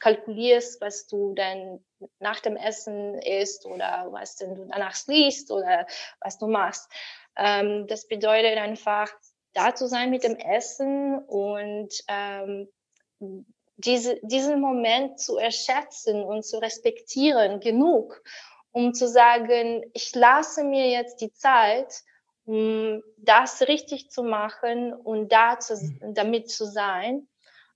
kalkulierst, 0.00 0.80
was 0.80 1.06
du 1.06 1.34
dann 1.34 1.82
nach 2.18 2.40
dem 2.40 2.56
Essen 2.56 3.18
isst 3.20 3.64
oder 3.64 4.08
was 4.10 4.36
denn 4.36 4.54
du 4.54 4.66
danach 4.66 4.94
liest 5.06 5.50
oder 5.50 5.86
was 6.20 6.38
du 6.38 6.46
machst. 6.46 6.90
Ähm, 7.36 7.86
das 7.86 8.06
bedeutet 8.06 8.58
einfach, 8.58 9.10
da 9.54 9.74
zu 9.74 9.86
sein 9.86 10.10
mit 10.10 10.24
dem 10.24 10.36
Essen 10.36 11.18
und 11.24 11.94
ähm, 12.08 12.68
diese, 13.76 14.18
diesen 14.22 14.60
Moment 14.60 15.18
zu 15.18 15.36
erschätzen 15.36 16.22
und 16.22 16.44
zu 16.44 16.58
respektieren 16.58 17.60
genug, 17.60 18.22
um 18.72 18.94
zu 18.94 19.08
sagen, 19.08 19.84
ich 19.92 20.14
lasse 20.14 20.64
mir 20.64 20.90
jetzt 20.90 21.20
die 21.20 21.32
Zeit, 21.32 22.02
um 22.44 23.02
das 23.16 23.62
richtig 23.62 24.10
zu 24.10 24.22
machen 24.22 24.92
und 24.92 25.32
da 25.32 25.58
zu, 25.58 25.74
mhm. 25.74 26.14
damit 26.14 26.50
zu 26.50 26.66
sein. 26.66 27.28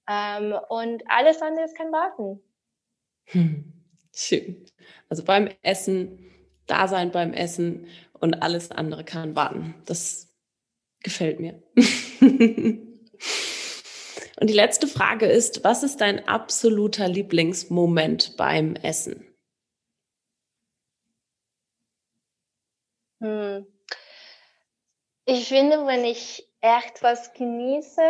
Ähm, 0.08 0.54
und 0.68 1.02
alles 1.08 1.42
andere 1.42 1.66
kann 1.74 1.92
warten. 1.92 2.42
Hm. 3.24 3.72
Schön. 4.14 4.64
Also 5.08 5.22
beim 5.24 5.48
Essen, 5.62 6.30
da 6.66 6.88
sein 6.88 7.12
beim 7.12 7.32
Essen 7.32 7.86
und 8.14 8.42
alles 8.42 8.70
andere 8.70 9.04
kann 9.04 9.36
warten. 9.36 9.74
Das 9.84 10.34
gefällt 11.00 11.40
mir. 11.40 11.62
Und 14.40 14.48
die 14.48 14.54
letzte 14.54 14.86
Frage 14.86 15.26
ist, 15.26 15.64
was 15.64 15.82
ist 15.82 16.00
dein 16.00 16.28
absoluter 16.28 17.08
Lieblingsmoment 17.08 18.36
beim 18.36 18.76
Essen? 18.76 19.26
Hm. 23.20 23.66
Ich 25.24 25.48
finde, 25.48 25.84
wenn 25.86 26.04
ich 26.04 26.48
echt 26.60 27.02
was 27.02 27.32
genieße, 27.32 28.00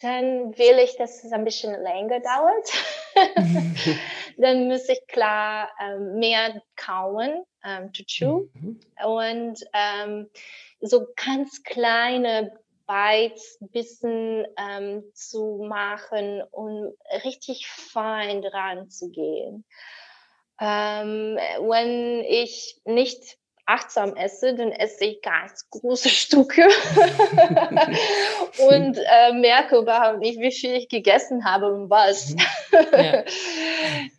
dann 0.00 0.56
will 0.56 0.78
ich, 0.78 0.96
dass 0.96 1.24
es 1.24 1.32
ein 1.32 1.44
bisschen 1.44 1.72
länger 1.82 2.20
dauert. 2.20 2.70
dann 4.38 4.68
muss 4.68 4.88
ich 4.88 5.04
klar 5.08 5.70
ähm, 5.80 6.18
mehr 6.18 6.62
kauen, 6.76 7.42
ähm, 7.64 7.92
to 7.92 8.04
chew. 8.04 8.48
Mhm. 8.54 8.80
Und 9.04 9.64
ähm, 9.72 10.30
so 10.80 11.06
ganz 11.16 11.62
kleine 11.64 12.52
Bites, 12.86 13.58
Bissen 13.60 14.46
ähm, 14.58 15.04
zu 15.14 15.64
machen 15.66 16.42
und 16.50 16.94
richtig 17.24 17.68
fein 17.68 18.42
dran 18.42 18.90
zu 18.90 19.10
gehen. 19.10 19.64
Ähm, 20.60 21.36
wenn 21.60 22.20
ich 22.20 22.80
nicht 22.84 23.38
achtsam 23.66 24.14
esse, 24.16 24.54
dann 24.54 24.72
esse 24.72 25.04
ich 25.06 25.22
ganz 25.22 25.68
große 25.70 26.08
Stücke 26.10 26.62
und 28.68 28.98
äh, 28.98 29.32
merke 29.32 29.78
überhaupt 29.78 30.18
nicht, 30.18 30.38
wie 30.38 30.52
viel 30.52 30.74
ich 30.74 30.88
gegessen 30.88 31.44
habe 31.44 31.72
und 31.72 31.90
was. 31.90 32.30
Mhm. 32.30 32.40
Ja. 32.92 33.22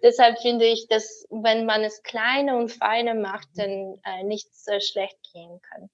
Deshalb 0.02 0.40
finde 0.40 0.64
ich, 0.66 0.88
dass 0.88 1.26
wenn 1.30 1.66
man 1.66 1.84
es 1.84 2.04
kleine 2.04 2.56
und 2.56 2.72
feine 2.72 3.14
macht, 3.14 3.50
dann 3.56 4.00
äh, 4.06 4.24
nichts 4.24 4.66
äh, 4.68 4.80
schlecht 4.80 5.18
gehen 5.34 5.60
kann. 5.62 5.90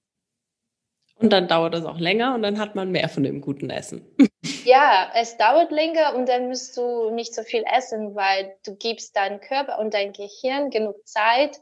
Und 1.22 1.32
dann 1.32 1.48
dauert 1.48 1.74
es 1.74 1.84
auch 1.84 1.98
länger 1.98 2.34
und 2.34 2.42
dann 2.42 2.58
hat 2.58 2.74
man 2.74 2.90
mehr 2.90 3.08
von 3.08 3.22
dem 3.22 3.40
guten 3.40 3.70
Essen. 3.70 4.04
Ja, 4.64 5.10
es 5.14 5.36
dauert 5.36 5.70
länger 5.70 6.14
und 6.16 6.28
dann 6.28 6.48
musst 6.48 6.76
du 6.76 7.10
nicht 7.10 7.32
so 7.32 7.42
viel 7.42 7.64
essen, 7.76 8.16
weil 8.16 8.54
du 8.66 8.74
gibst 8.74 9.16
deinem 9.16 9.40
Körper 9.40 9.78
und 9.78 9.94
dein 9.94 10.12
Gehirn 10.12 10.70
genug 10.70 10.96
Zeit, 11.06 11.60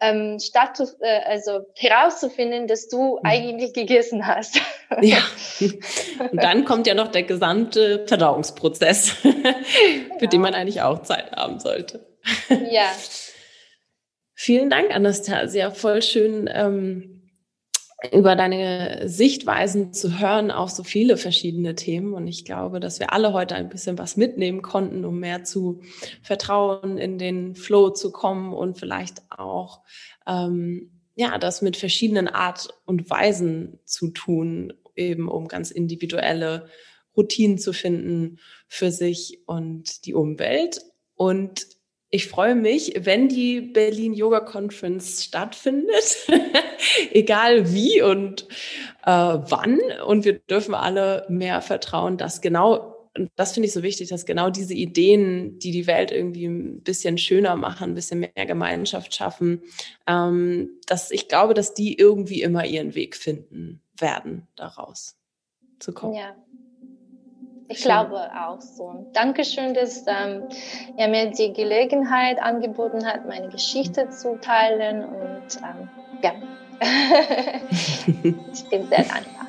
ähm, 0.00 0.38
statt 0.40 0.80
äh, 1.00 1.20
also 1.24 1.66
herauszufinden, 1.76 2.66
dass 2.66 2.88
du 2.88 3.16
mhm. 3.16 3.20
eigentlich 3.24 3.72
gegessen 3.72 4.26
hast. 4.26 4.60
Ja. 5.00 5.18
Und 6.30 6.40
dann 6.40 6.64
kommt 6.64 6.86
ja 6.86 6.94
noch 6.94 7.08
der 7.08 7.24
gesamte 7.24 8.06
Verdauungsprozess, 8.06 9.10
für 9.10 9.32
genau. 9.32 10.30
den 10.30 10.40
man 10.40 10.54
eigentlich 10.54 10.80
auch 10.80 11.02
Zeit 11.02 11.32
haben 11.32 11.58
sollte. 11.58 12.06
Ja. 12.70 12.92
Vielen 14.32 14.70
Dank, 14.70 14.94
Anastasia. 14.94 15.72
Voll 15.72 16.02
schön. 16.02 16.48
Ähm, 16.52 17.15
über 18.12 18.36
deine 18.36 19.08
Sichtweisen 19.08 19.92
zu 19.92 20.18
hören 20.18 20.50
auf 20.50 20.70
so 20.70 20.84
viele 20.84 21.16
verschiedene 21.16 21.74
Themen. 21.74 22.12
Und 22.12 22.26
ich 22.26 22.44
glaube, 22.44 22.78
dass 22.78 23.00
wir 23.00 23.12
alle 23.12 23.32
heute 23.32 23.54
ein 23.54 23.70
bisschen 23.70 23.96
was 23.96 24.16
mitnehmen 24.16 24.60
konnten, 24.60 25.04
um 25.04 25.18
mehr 25.18 25.44
zu 25.44 25.80
vertrauen, 26.22 26.98
in 26.98 27.18
den 27.18 27.54
Flow 27.54 27.90
zu 27.90 28.12
kommen 28.12 28.52
und 28.52 28.78
vielleicht 28.78 29.22
auch, 29.30 29.80
ähm, 30.26 30.90
ja, 31.14 31.38
das 31.38 31.62
mit 31.62 31.78
verschiedenen 31.78 32.28
Art 32.28 32.68
und 32.84 33.08
Weisen 33.08 33.78
zu 33.86 34.08
tun, 34.08 34.74
eben 34.94 35.28
um 35.28 35.48
ganz 35.48 35.70
individuelle 35.70 36.68
Routinen 37.16 37.56
zu 37.56 37.72
finden 37.72 38.38
für 38.68 38.90
sich 38.90 39.40
und 39.46 40.04
die 40.04 40.12
Umwelt. 40.12 40.82
Und 41.14 41.66
ich 42.10 42.28
freue 42.28 42.54
mich, 42.54 42.94
wenn 43.00 43.28
die 43.28 43.60
Berlin 43.60 44.14
Yoga 44.14 44.40
Conference 44.40 45.24
stattfindet, 45.24 46.28
egal 47.12 47.72
wie 47.72 48.00
und 48.02 48.46
äh, 49.04 49.10
wann. 49.10 49.80
Und 50.06 50.24
wir 50.24 50.38
dürfen 50.38 50.74
alle 50.74 51.26
mehr 51.28 51.60
vertrauen, 51.62 52.16
dass 52.16 52.40
genau, 52.40 53.08
und 53.16 53.30
das 53.34 53.52
finde 53.52 53.66
ich 53.66 53.72
so 53.72 53.82
wichtig, 53.82 54.08
dass 54.08 54.24
genau 54.24 54.50
diese 54.50 54.74
Ideen, 54.74 55.58
die 55.58 55.72
die 55.72 55.86
Welt 55.86 56.12
irgendwie 56.12 56.46
ein 56.46 56.82
bisschen 56.82 57.18
schöner 57.18 57.56
machen, 57.56 57.90
ein 57.90 57.94
bisschen 57.94 58.20
mehr 58.20 58.46
Gemeinschaft 58.46 59.14
schaffen, 59.14 59.62
ähm, 60.06 60.70
dass 60.86 61.10
ich 61.10 61.28
glaube, 61.28 61.54
dass 61.54 61.74
die 61.74 61.98
irgendwie 61.98 62.42
immer 62.42 62.64
ihren 62.64 62.94
Weg 62.94 63.16
finden 63.16 63.82
werden, 63.98 64.46
daraus 64.54 65.16
zu 65.80 65.92
kommen. 65.92 66.14
Ja. 66.14 66.36
Ich 67.68 67.78
Schön. 67.78 67.90
glaube 67.90 68.30
auch 68.32 68.60
so. 68.60 69.06
Dankeschön, 69.12 69.74
dass 69.74 70.04
ähm, 70.06 70.44
er 70.96 71.08
mir 71.08 71.30
die 71.30 71.52
Gelegenheit 71.52 72.40
angeboten 72.40 73.04
hat, 73.04 73.26
meine 73.26 73.48
Geschichte 73.48 74.08
zu 74.10 74.38
teilen. 74.40 75.04
Und 75.04 75.56
ähm, 75.58 75.88
ja, 76.22 76.32
ich 78.52 78.64
bin 78.68 78.86
sehr 78.88 79.04
dankbar. 79.04 79.46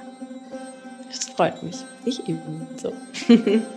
Das 1.09 1.29
freut 1.29 1.61
mich. 1.61 1.77
Ich 2.05 2.27
ebenso. 2.27 2.93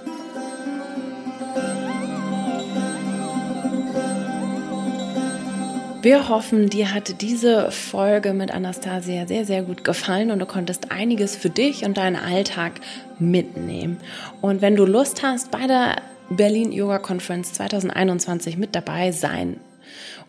Wir 6.02 6.30
hoffen, 6.30 6.70
dir 6.70 6.94
hat 6.94 7.20
diese 7.20 7.70
Folge 7.70 8.32
mit 8.32 8.50
Anastasia 8.52 9.26
sehr, 9.26 9.44
sehr 9.44 9.62
gut 9.62 9.84
gefallen 9.84 10.30
und 10.30 10.38
du 10.38 10.46
konntest 10.46 10.90
einiges 10.90 11.36
für 11.36 11.50
dich 11.50 11.84
und 11.84 11.98
deinen 11.98 12.16
Alltag 12.16 12.80
mitnehmen. 13.18 13.98
Und 14.40 14.62
wenn 14.62 14.76
du 14.76 14.86
Lust 14.86 15.22
hast, 15.22 15.50
bei 15.50 15.66
der 15.66 15.96
Berlin 16.30 16.72
Yoga 16.72 17.00
Conference 17.00 17.52
2021 17.52 18.56
mit 18.56 18.74
dabei 18.74 19.12
sein 19.12 19.60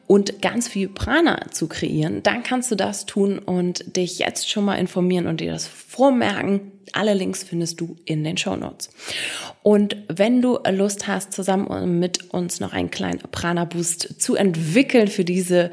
und 0.07 0.41
ganz 0.41 0.67
viel 0.67 0.89
Prana 0.89 1.39
zu 1.51 1.69
kreieren, 1.69 2.21
dann 2.21 2.43
kannst 2.43 2.69
du 2.69 2.75
das 2.75 3.05
tun 3.05 3.39
und 3.39 3.95
dich 3.95 4.19
jetzt 4.19 4.49
schon 4.49 4.65
mal 4.65 4.75
informieren 4.75 5.25
und 5.25 5.39
dir 5.39 5.53
das 5.53 5.67
vormerken. 5.67 6.73
Alle 6.93 7.13
Links 7.13 7.43
findest 7.43 7.79
du 7.79 7.95
in 8.05 8.23
den 8.23 8.37
Show 8.37 8.55
Notes. 8.55 8.89
Und 9.63 9.95
wenn 10.07 10.41
du 10.41 10.57
Lust 10.71 11.07
hast, 11.07 11.33
zusammen 11.33 11.99
mit 11.99 12.33
uns 12.33 12.59
noch 12.59 12.73
einen 12.73 12.89
kleinen 12.89 13.19
Prana 13.31 13.65
Boost 13.65 14.19
zu 14.19 14.35
entwickeln 14.35 15.07
für 15.07 15.23
diese 15.23 15.69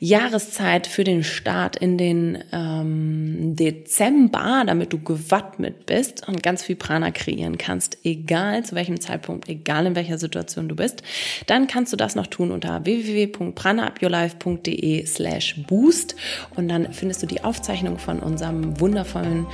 Jahreszeit, 0.00 0.88
für 0.88 1.04
den 1.04 1.22
Start 1.22 1.76
in 1.76 1.98
den 1.98 2.42
ähm, 2.52 3.54
Dezember, 3.54 4.64
damit 4.66 4.92
du 4.92 4.98
gewappnet 4.98 5.86
bist 5.86 6.26
und 6.26 6.42
ganz 6.42 6.64
viel 6.64 6.74
Prana 6.74 7.12
kreieren 7.12 7.58
kannst, 7.58 7.98
egal 8.04 8.64
zu 8.64 8.74
welchem 8.74 9.00
Zeitpunkt, 9.00 9.48
egal 9.48 9.86
in 9.86 9.94
welcher 9.94 10.18
Situation 10.18 10.68
du 10.68 10.74
bist, 10.74 11.04
dann 11.46 11.68
kannst 11.68 11.92
du 11.92 11.96
das 11.96 12.16
noch 12.16 12.26
tun 12.26 12.50
unter 12.50 12.84
www.pranaupyourlife.de 12.84 15.06
slash 15.06 15.62
boost 15.68 16.16
und 16.56 16.66
dann 16.68 16.92
findest 16.92 17.22
du 17.22 17.26
die 17.26 17.44
Aufzeichnung 17.44 17.98
von 17.98 18.18
unserem 18.18 18.80
wundervollen 18.80 19.46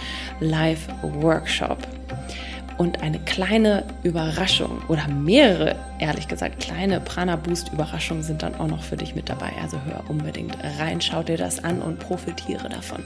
Live-Workshop 1.04 1.78
und 2.76 3.02
eine 3.02 3.20
kleine 3.20 3.84
Überraschung 4.02 4.82
oder 4.88 5.06
mehrere, 5.06 5.76
ehrlich 6.00 6.26
gesagt, 6.26 6.60
kleine 6.60 7.00
Prana 7.00 7.36
Boost 7.36 7.72
Überraschungen 7.72 8.24
sind 8.24 8.42
dann 8.42 8.54
auch 8.56 8.66
noch 8.66 8.82
für 8.82 8.96
dich 8.96 9.14
mit 9.14 9.28
dabei. 9.28 9.52
Also 9.62 9.78
hör 9.86 10.02
unbedingt 10.08 10.56
rein, 10.80 11.00
schau 11.00 11.22
dir 11.22 11.36
das 11.36 11.62
an 11.62 11.80
und 11.80 12.00
profitiere 12.00 12.68
davon. 12.68 13.04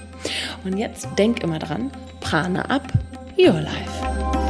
Und 0.64 0.78
jetzt 0.78 1.06
denk 1.18 1.42
immer 1.42 1.58
dran, 1.58 1.90
Prana 2.20 2.62
ab, 2.62 2.90
your 3.38 3.60
life. 3.60 4.47